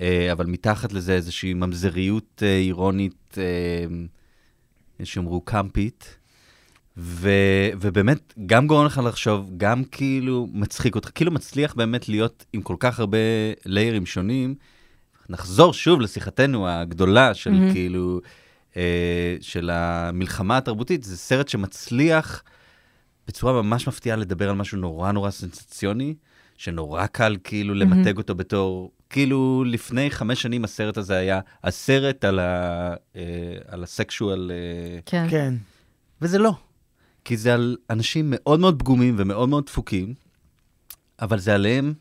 [0.01, 6.20] אה, אבל מתחת לזה איזושהי ממזריות אה, אירונית, אה, שיאמרו קמפית.
[7.03, 7.31] ו,
[7.81, 12.77] ובאמת, גם גורם לך לחשוב, גם כאילו מצחיק אותך, כאילו מצליח באמת להיות עם כל
[12.79, 13.19] כך הרבה
[13.67, 14.55] ליירים שונים.
[15.29, 17.73] נחזור שוב לשיחתנו הגדולה של מהמם.
[17.73, 18.21] כאילו,
[18.77, 22.43] אה, של המלחמה התרבותית, זה סרט שמצליח
[23.29, 26.15] בצורה ממש מפתיעה לדבר על משהו נורא נורא סנסציוני,
[26.57, 32.39] שנורא קל כאילו למתג אותו בתור, כאילו לפני חמש שנים הסרט הזה היה הסרט על,
[32.39, 33.23] ה, אה,
[33.69, 34.51] על הסקשואל...
[34.55, 35.27] אה, כן.
[35.31, 35.55] כן.
[36.23, 36.53] וזה לא.
[37.31, 40.15] כי זה על אנשים מאוד מאוד פגומים ומאוד מאוד דפוקים,
[41.21, 41.95] אבל זה עליהם,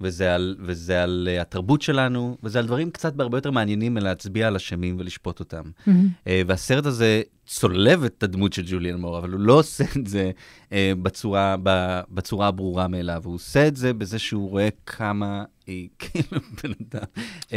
[0.00, 4.46] וזה על, וזה על uh, התרבות שלנו, וזה על דברים קצת בהרבה יותר מעניינים מלהצביע
[4.46, 5.62] על אשמים ולשפוט אותם.
[5.86, 6.08] מהמם.
[6.24, 10.30] Uh, והסרט הזה צולב את הדמות של ג'וליאן מור, אבל הוא לא עושה את זה
[10.68, 10.72] uh,
[11.02, 16.40] בצורה, ב, בצורה הברורה מאליו, הוא עושה את זה בזה שהוא רואה כמה היא כאילו
[16.62, 17.04] בן אדם.
[17.42, 17.52] Uh,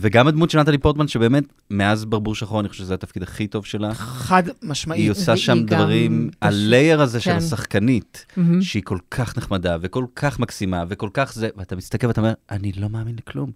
[0.00, 3.66] וגם הדמות של נטלי פורטמן, שבאמת, מאז ברבור שחור, אני חושב שזה התפקיד הכי טוב
[3.66, 3.94] שלה.
[3.94, 5.00] חד משמעית.
[5.02, 7.36] היא עושה שם גם דברים, פשוט- הלייר הזה של כן.
[7.36, 8.62] השחקנית, מהמם.
[8.62, 12.72] שהיא כל כך נחמדה וכל כך מקסימה וכל כך זה, ואתה מסתכל ואתה אומר, אני
[12.72, 13.50] לא מאמין לכלום.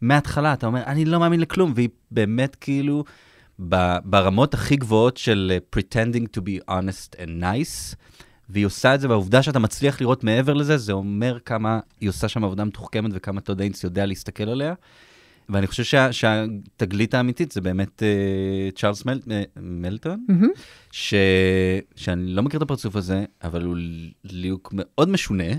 [0.00, 3.04] מההתחלה אתה אומר, אני לא מאמין לכלום, והיא באמת כאילו
[4.04, 7.94] ברמות הכי גבוהות של uh, pretending to be honest and nice,
[8.48, 12.28] והיא עושה את זה, והעובדה שאתה מצליח לראות מעבר לזה, זה אומר כמה היא עושה
[12.28, 14.74] שם עבודה מתוחכמת וכמה טוד איינס יודע להסתכל עליה.
[15.48, 19.30] ואני חושב שה, שהתגלית האמיתית זה באמת uh, צ'ארלס מל, uh,
[19.60, 20.48] מלטון, מהמם.
[20.90, 21.14] ש...
[21.96, 23.76] שאני לא מכיר את הפרצוף הזה, אבל הוא
[24.24, 25.52] ליהוק מאוד משונה,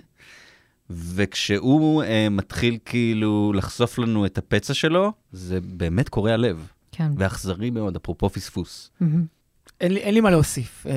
[0.89, 6.67] וכשהוא uh, מתחיל כאילו לחשוף לנו את הפצע שלו, זה באמת קורע לב,
[6.97, 7.11] כן.
[7.17, 8.89] ואכזרי מאוד, אפרופו פספוס.
[8.99, 9.25] מהמם.
[9.81, 10.85] אין לי, אין לי מה להוסיף.
[10.87, 10.93] אה,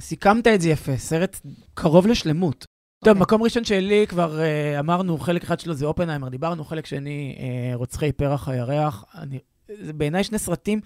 [0.00, 1.40] סיכמת את זה יפה, סרט
[1.74, 2.64] קרוב לשלמות.
[3.04, 3.22] טוב, אוקיי.
[3.22, 7.74] מקום ראשון שלי, כבר אה, אמרנו, חלק אחד שלו זה אופנהיימר, דיברנו, חלק שני, אה,
[7.74, 9.04] רוצחי פרח הירח.
[9.14, 10.80] אני, זה בעיניי שני סרטים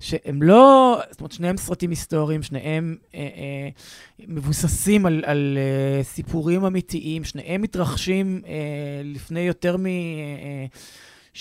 [0.00, 3.68] שהם לא, זאת אומרת, שניהם סרטים היסטוריים, שניהם אה, אה,
[4.28, 8.52] מבוססים על, על אה, סיפורים אמיתיים, שניהם מתרחשים אה,
[9.04, 11.38] לפני יותר מ-70-80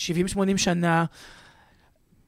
[0.57, 1.05] שנה.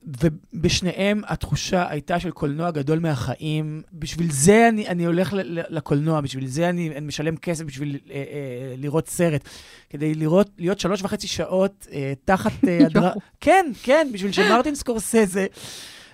[0.06, 3.82] ובשניהם התחושה הייתה של קולנוע גדול מהחיים.
[3.94, 5.34] בשביל זה אני, אני הולך
[5.70, 8.24] לקולנוע, בשביל זה אני, אני משלם כסף בשביל אה, אה,
[8.78, 9.42] לראות סרט.
[9.90, 13.12] כדי לראות, להיות שלוש וחצי שעות אה, תחת אה, הדרה...
[13.42, 15.46] כן, כן, בשביל שמרטין סקורסזה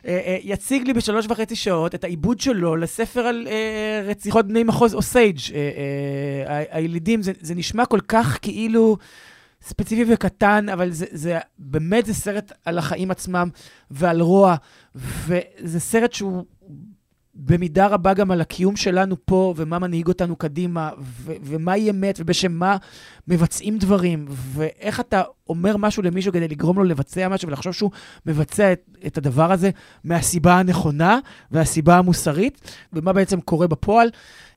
[0.08, 4.64] אה, אה, יציג לי בשלוש וחצי שעות את העיבוד שלו לספר על אה, רציחות בני
[4.64, 5.40] מחוז אוסייג'.
[6.70, 8.98] הילידים, זה, זה נשמע כל כך כאילו...
[9.62, 13.49] ספציפי וקטן, אבל זה, זה באמת זה סרט על החיים עצמם
[13.91, 14.55] ועל רוע,
[14.95, 16.45] וזה סרט שהוא
[17.42, 22.16] במידה רבה גם על הקיום שלנו פה, ומה מנהיג אותנו קדימה, ו- ומה היא אמת,
[22.20, 22.78] ובשם מה
[23.28, 27.92] מבצעים דברים, ואיך אתה אומר משהו למישהו כדי לגרום לו לבצע משהו, ולחשוב שהוא
[28.26, 29.70] מבצע את, את הדבר הזה
[30.04, 31.20] מהסיבה הנכונה
[31.52, 34.10] והסיבה המוסרית, ומה בעצם קורה בפועל.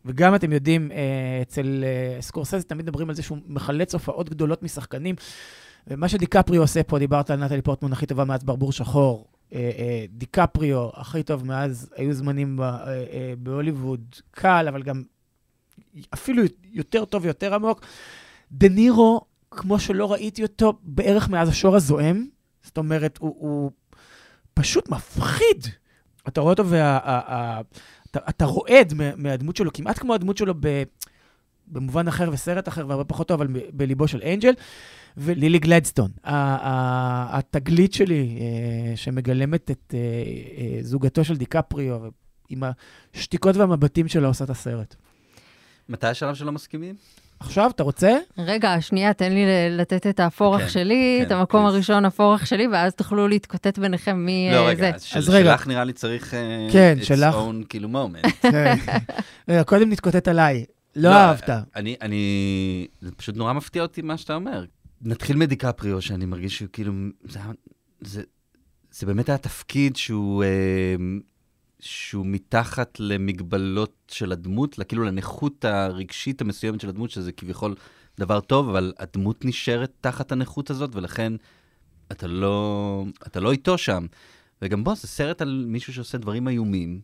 [0.05, 0.99] וגם אתם יודעים, אה,
[1.43, 5.14] אצל אה, סקורסזה תמיד מדברים על זה שהוא מחלץ הופעות גדולות משחקנים.
[5.87, 9.32] ומה שדיקפריו עושה פה, דיברת על נטלי פורטמון הכי טובה מאז ברבור שחור.
[9.53, 12.66] אה, אה, דיקפריו הכי טוב מאז היו זמנים אה,
[13.38, 15.03] בהוליווד, קל, אבל גם
[16.14, 16.42] אפילו
[16.72, 17.80] יותר טוב ויותר עמוק.
[18.53, 22.26] דה נירו, כמו שלא ראיתי אותו בערך מאז השור הזועם,
[22.62, 23.70] זאת אומרת, הוא, הוא
[24.55, 25.66] פשוט מפחיד.
[26.28, 26.98] אתה רואה אותו וה...
[27.03, 27.61] ה- ה-
[28.11, 30.82] אתה, אתה רועד מה- מהדמות שלו, כמעט כמו הדמות שלו ב,
[31.66, 34.53] במובן אחר וסרט אחר והרבה פחות טוב, אבל ב- בליבו של אנג'ל.
[35.16, 39.98] ולילי גלדסטון, התגלית שלי אה, שמגלמת את אה,
[40.58, 42.00] אה, זוגתו של דיקפריו,
[42.48, 42.62] עם
[43.14, 44.94] השתיקות והמבטים שלו עושה את הסרט.
[45.88, 46.94] מתי השלב שלא מסכימים?
[47.40, 48.16] עכשיו, אתה רוצה?
[48.38, 51.68] רגע, שנייה, תן לי לתת את האפורח כן, שלי, כן, את המקום please.
[51.68, 54.94] הראשון, הפורח שלי, ואז תוכלו להתקוטט ביניכם מי לא, רגע, זה.
[54.94, 55.50] אז של- אז רגע.
[55.52, 56.34] שלך נראה לי צריך...
[56.72, 57.34] כן, its שלך.
[57.34, 58.28] own כאילו moment.
[58.52, 58.74] רגע,
[59.50, 60.64] אה, קודם נתקוטט עליי.
[60.96, 61.50] לא לא, אהבת.
[61.76, 64.64] אני, אני, זה פשוט נורא מפתיע אותי מה שאתה אומר.
[65.03, 66.92] נתחיל מדיקפריו, שאני מרגיש שהוא כאילו,
[67.24, 67.40] זה,
[68.00, 68.22] זה,
[68.90, 70.96] זה באמת היה תפקיד שהוא, אה,
[71.80, 77.74] שהוא מתחת למגבלות של הדמות, כאילו לנכות הרגשית המסוימת של הדמות, שזה כביכול
[78.20, 81.32] דבר טוב, אבל הדמות נשארת תחת הנכות הזאת, ולכן
[82.12, 84.07] אתה לא, אתה לא איתו שם.
[84.62, 87.00] וגם בוא, זה סרט על מישהו שעושה דברים איומים,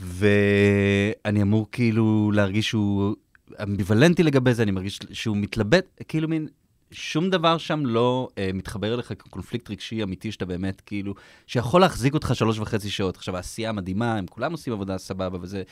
[0.00, 3.14] ואני אמור כאילו להרגיש שהוא
[3.62, 6.48] אמביוולנטי לגבי זה, אני מרגיש שהוא מתלבט, כאילו מין,
[6.94, 11.14] שום דבר שם לא אה, מתחבר אליך כקונפליקט רגשי אמיתי שאתה באמת, כאילו,
[11.46, 13.16] שיכול להחזיק אותך שלוש וחצי שעות.
[13.16, 15.62] עכשיו, העשייה מדהימה, הם כולם עושים עבודה סבבה, וזה,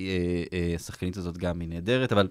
[0.00, 0.04] אה,
[0.52, 2.28] אה, השחקנית הזאת גם היא נהדרת, אבל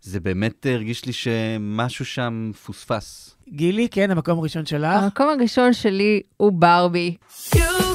[0.00, 3.36] זה באמת הרגיש לי שמשהו שם פוספס.
[3.48, 5.02] גילי, כן, המקום הראשון שלך.
[5.02, 7.16] המקום הראשון שלי הוא ברבי.
[7.54, 7.88] You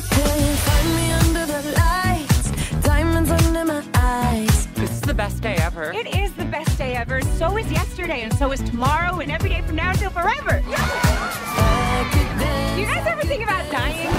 [5.13, 5.91] the best day ever.
[5.91, 6.12] It
[7.11, 7.51] is the best day ever.
[7.51, 10.61] So is yesterday, and so is tomorrow, and every day from now until forever.
[12.75, 14.09] Do you guys ever think about dying?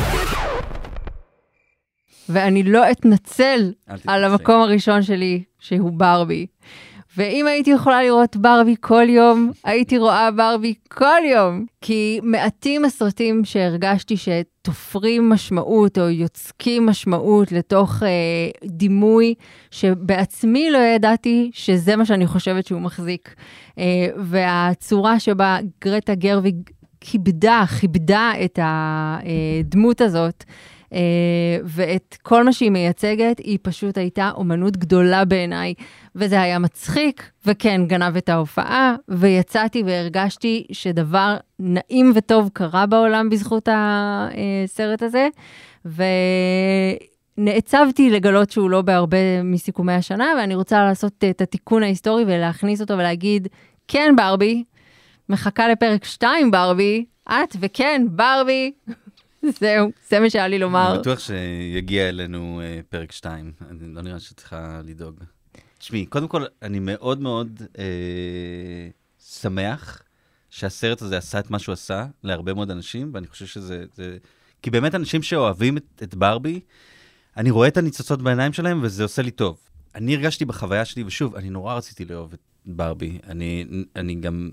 [2.28, 3.72] ואני לא אתנצל.
[4.07, 6.47] על המקום הראשון שלי, שהוא ברבי.
[7.17, 11.67] ואם הייתי יכולה לראות ברבי כל יום, הייתי רואה ברבי כל יום.
[11.81, 18.09] כי מעטים הסרטים שהרגשתי שתופרים משמעות או יוצקים משמעות לתוך אה,
[18.65, 19.35] דימוי
[19.71, 23.35] שבעצמי לא ידעתי שזה מה שאני חושבת שהוא מחזיק.
[23.79, 26.57] אה, והצורה שבה גרטה גרוויג
[27.01, 30.55] כיבדה, כיבדה את הדמות הזאת, אה,
[31.65, 35.75] ואת כל מה שהיא מייצגת, היא פשוט הייתה אומנות גדולה בעיניי.
[36.17, 43.69] וזה היה מצחיק, וכן, גנב את ההופעה, ויצאתי והרגשתי שדבר נעים וטוב קרה בעולם בזכות
[43.73, 45.29] הסרט הזה,
[47.39, 52.95] ונעצבתי לגלות שהוא לא בהרבה מסיכומי השנה, ואני רוצה לעשות את התיקון ההיסטורי ולהכניס אותו
[52.95, 53.49] ולהגיד,
[53.89, 54.65] כן, ברבי,
[55.29, 58.73] מחכה לפרק 2, ברבי, את וכן, ברבי.
[59.61, 60.91] זהו, זה מה שהיה לי לומר.
[60.91, 65.21] אני בטוח שיגיע אלינו אה, פרק 2, אני לא נראה שצריכה לדאוג.
[65.79, 68.89] תשמעי, קודם כל, אני מאוד מאוד אה,
[69.19, 70.03] שמח
[70.51, 73.85] שהסרט הזה עשה את מה שהוא עשה להרבה מאוד אנשים, ואני חושב שזה...
[73.95, 74.17] זה...
[74.63, 76.61] כי באמת אנשים שאוהבים את, את ברבי,
[77.37, 79.59] אני רואה את הניצוצות בעיניים שלהם, וזה עושה לי טוב.
[79.95, 83.19] אני הרגשתי בחוויה שלי, ושוב, אני נורא רציתי לאהוב את ברבי.
[83.27, 83.65] אני,
[83.97, 84.51] אני גם...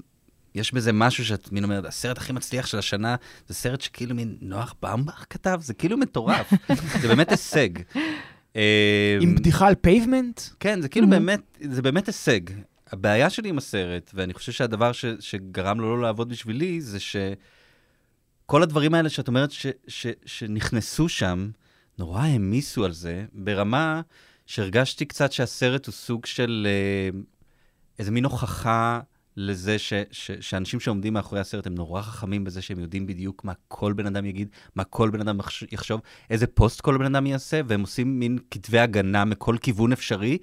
[0.56, 3.16] יש בזה משהו שאת מין אומרת, הסרט הכי מצליח של השנה,
[3.48, 6.54] זה סרט שכאילו מין נואה באומבך כתב, זה כאילו מטורף.
[7.02, 7.70] זה באמת הישג.
[9.22, 10.42] עם בדיחה על פייבמנט?
[10.60, 12.40] כן, זה כאילו באמת, זה באמת הישג.
[12.92, 18.64] הבעיה שלי עם הסרט, ואני חושב שהדבר ש, שגרם לו לא לעבוד בשבילי, זה שכל
[18.64, 21.50] הדברים האלה שאת אומרת ש, ש, שנכנסו שם,
[21.98, 24.02] נורא העמיסו על זה, ברמה
[24.46, 27.20] שהרגשתי קצת שהסרט הוא סוג של אה,
[28.00, 29.00] איזה מין הוכחה
[29.38, 33.54] לזה ש, ש, שאנשים שעומדים מאחורי הסרט הם נורא חכמים בזה שהם יודעים בדיוק מה
[33.68, 37.26] כל בן אדם יגיד, מה כל בן אדם יחש- יחשוב, איזה פוסט כל בן אדם
[37.26, 40.38] יעשה, והם עושים מין כתבי הגנה מכל כיוון אפשרי.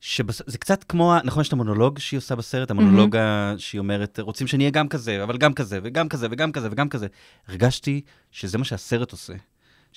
[0.00, 4.46] שזה קצת כמו, נכון, יש את המונולוג שהיא עושה בסרט, המונולוג ה- שהיא אומרת, רוצים
[4.46, 7.06] שנהיה גם כזה, אבל גם כזה, וגם כזה, וגם כזה, וגם כזה.
[7.48, 9.32] הרגשתי שזה מה שהסרט עושה.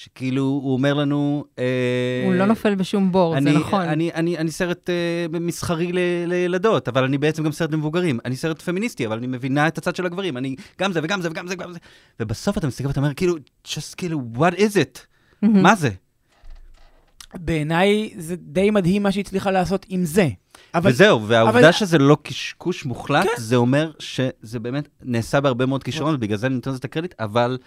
[0.04, 1.44] שכאילו, הוא אומר לנו...
[1.60, 3.82] אה, הוא לא נופל בשום בור, זה אני, נכון.
[3.82, 8.20] אני, אני, אני סרט uh, מסחרי ל, לילדות, אבל אני בעצם גם סרט למבוגרים.
[8.26, 10.38] אני סרט פמיניסטי, אבל אני מבינה את הצד של הגברים.
[10.38, 11.80] אני גם זה וגם זה וגם זה וגם זה.
[12.20, 13.36] ובסוף אתה מסתכל ואתה אומר, כאילו,
[13.68, 15.00] just כאילו, what is it?
[15.42, 15.90] מה זה?
[17.36, 20.28] בעיניי זה די מדהים מה שהיא הצליחה לעשות עם זה.
[20.74, 23.30] אבל וזהו, והעובדה אבל- שזה לא קשקוש מוחלט, כן.
[23.38, 27.14] זה אומר שזה באמת נעשה בהרבה מאוד כישרון, ובגלל זה אני נותן לזה את הקרדיט,
[27.20, 27.58] אבל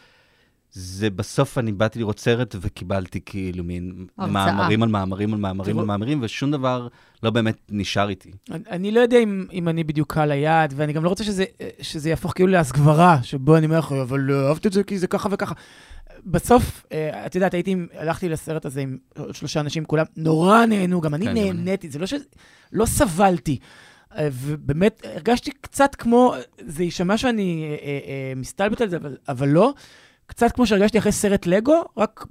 [0.73, 4.33] זה בסוף אני באתי לראות סרט וקיבלתי כאילו מין הרצאה.
[4.33, 6.89] מאמרים על מאמרים על מאמרים על מאמרים, ושום דבר
[7.23, 8.31] לא באמת נשאר איתי.
[8.51, 11.45] אני- אני לא יודע אם, אם אני בדיוק קהל היעד, ואני גם לא רוצה שזה,
[11.81, 15.07] שזה יהפוך כאילו להסגברה, שבו אני אומר לך, אבל לא אהבת את זה כי זה
[15.07, 15.55] ככה וככה.
[16.27, 18.97] בסוף, אה, את יודעת, הייתי, הלכתי לסרט הזה עם
[19.33, 21.35] שלושה אנשים, כולם נורא נהנו, גם אני כן.
[21.35, 22.15] נהניתי, זה לא ש...
[22.73, 23.59] לא סבלתי.
[24.17, 26.35] אה, ובאמת, הרגשתי קצת כמו,
[26.67, 29.73] זה יישמע שאני אה, מסתלבט על זה, אבל, אבל לא,
[30.33, 32.27] קצת כמו שהרגשתי אחרי סרט לגו, רק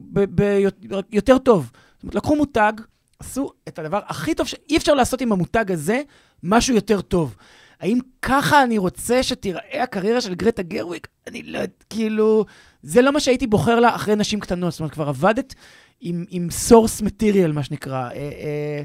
[1.12, 1.72] יותר טוב.
[1.94, 2.74] זאת אומרת, לקחו מותג,
[3.20, 6.02] עשו את הדבר הכי טוב שאי אפשר לעשות עם המותג הזה,
[6.44, 7.36] משהו יותר טוב.
[7.80, 11.08] האם ככה אני רוצה שתיראה הקריירה של גרטה גרוויק?
[11.28, 12.46] אני לא יודעת, כאילו...
[12.84, 14.72] זה לא מה שהייתי בוחר לה אחרי נשים קטנות.
[14.72, 15.56] זאת אומרת, כבר עבדת
[16.02, 18.10] עם, עם source material, מה שנקרא.
[18.10, 18.84] אה, אה,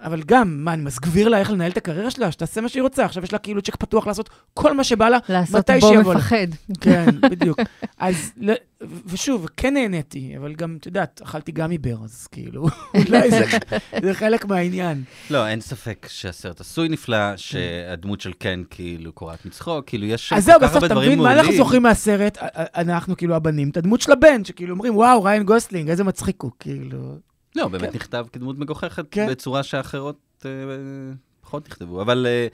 [0.00, 2.32] אבל גם, מה, אני מסגביר לה איך לנהל את הקריירה שלה?
[2.32, 3.04] שתעשה מה שהיא רוצה.
[3.04, 6.12] עכשיו יש לה כאילו צ'ק פתוח לעשות כל מה שבא לה, לעשות מתי בו שיבוא
[6.14, 6.18] לה.
[6.18, 6.46] מפחד.
[6.80, 7.58] כן, בדיוק.
[7.98, 8.32] אז,
[9.06, 12.66] ושוב, כן נהניתי, אבל גם, את יודעת, אכלתי גם עיבר, אז כאילו,
[13.08, 13.44] אולי זה,
[14.02, 15.02] זה חלק מהעניין.
[15.30, 20.36] לא, אין ספק שהסרט עשוי נפלא, שהדמות של קן כאילו קורעת מצחוק, כאילו יש שם
[20.36, 21.40] אז כל זהו, כך בסוף, הרבה אתה דברים מבין, מה מעולים.
[21.40, 22.38] אנחנו זוכרים מהסרט?
[22.76, 26.50] אנחנו, כאילו, הבנים, את הדמות של הבן, שכאילו אומרים, וואו, ריין גוסלינג, איזה מצחיק הוא,
[26.60, 27.18] כאילו.
[27.56, 29.26] לא, באמת נכתב כדמות מגוחכת כן.
[29.30, 30.50] בצורה שאחרות אה,
[31.40, 32.46] פחות נכתבו, אבל אה,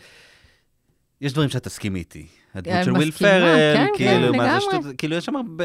[1.20, 2.26] יש דברים שאת תסכימי איתי.
[2.54, 4.60] הדמות אה, של וויל פרל, כן, כאילו, כן, מה זה.
[4.60, 5.64] שטות, כאילו, יש שם הרבה...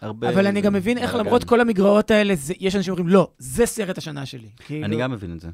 [0.00, 1.14] הרבה אבל אני גם מבין איך.
[1.14, 4.48] למרות כל המגרעות האלה, זה- יש אנשים שאומרים, לא, זה סרט השנה שלי.
[4.66, 5.48] כאילו, אני גם מבין את זה.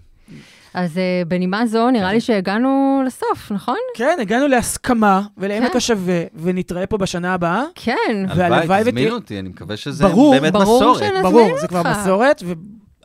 [0.74, 3.76] אז אה, בנימה זו, נראה לי שהגענו לסוף, נכון?
[3.94, 5.76] כן, הגענו להסכמה ולעמק כן.
[5.76, 7.64] השווה, ונתראה פה בשנה הבאה.
[7.74, 7.94] כן.
[8.28, 10.98] והלוואי הלוואי, ותהיה- תזמינו אותי, אני מקווה שזה ברור, באמת ברור מסורת.
[10.98, 11.90] שנזמין ברור, זה כבר אותך.
[12.00, 12.42] מסורת,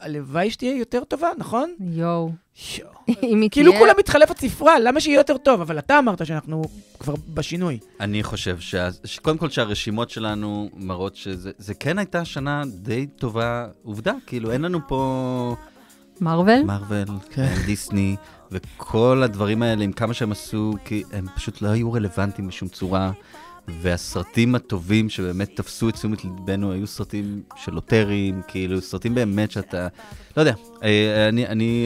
[0.01, 1.73] והלוואי שתהיה יותר טובה, נכון?
[1.79, 2.31] יואו.
[2.79, 2.91] יואו.
[3.23, 3.73] אם היא כאילו.
[3.79, 5.61] כולה מתחלף הספרה, למה שיהיה יותר טוב?
[5.61, 6.61] אבל אתה אמרת שאנחנו
[6.99, 7.79] כבר בשינוי.
[7.99, 8.57] אני חושב
[9.03, 13.67] שקודם כל שהרשימות שלנו מראות שזה זה כן הייתה שנה די טובה.
[13.83, 15.55] עובדה, כאילו, אין לנו פה
[16.21, 16.63] מרוויל?
[16.63, 17.53] מארוול, כן.
[17.65, 18.15] דיסני,
[18.51, 23.11] וכל הדברים האלה, עם כמה שהם עשו, כי הם פשוט לא היו רלוונטיים בשום צורה.
[23.67, 29.87] והסרטים הטובים שבאמת תפסו את תשומת ליבנו היו סרטים של לוטרים, כאילו סרטים באמת שאתה,
[30.37, 30.53] לא יודע,
[30.83, 31.85] אה, אני, אני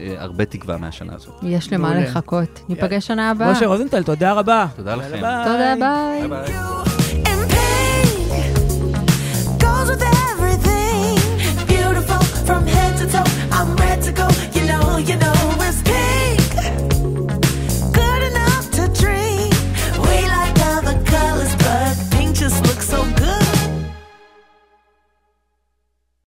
[0.00, 1.34] אה, הרבה תקווה מהשנה הזאת.
[1.42, 2.60] יש למה לחכות.
[2.68, 3.52] ניפגש שנה הבאה.
[3.52, 4.66] משה רוזנטל, תודה רבה.
[4.76, 5.20] תודה לכם.
[5.20, 5.44] ביי.
[5.44, 6.56] תודה, ביי.
[12.46, 14.26] From head to toe, I'm ready to go.
[14.56, 15.35] You know, you know.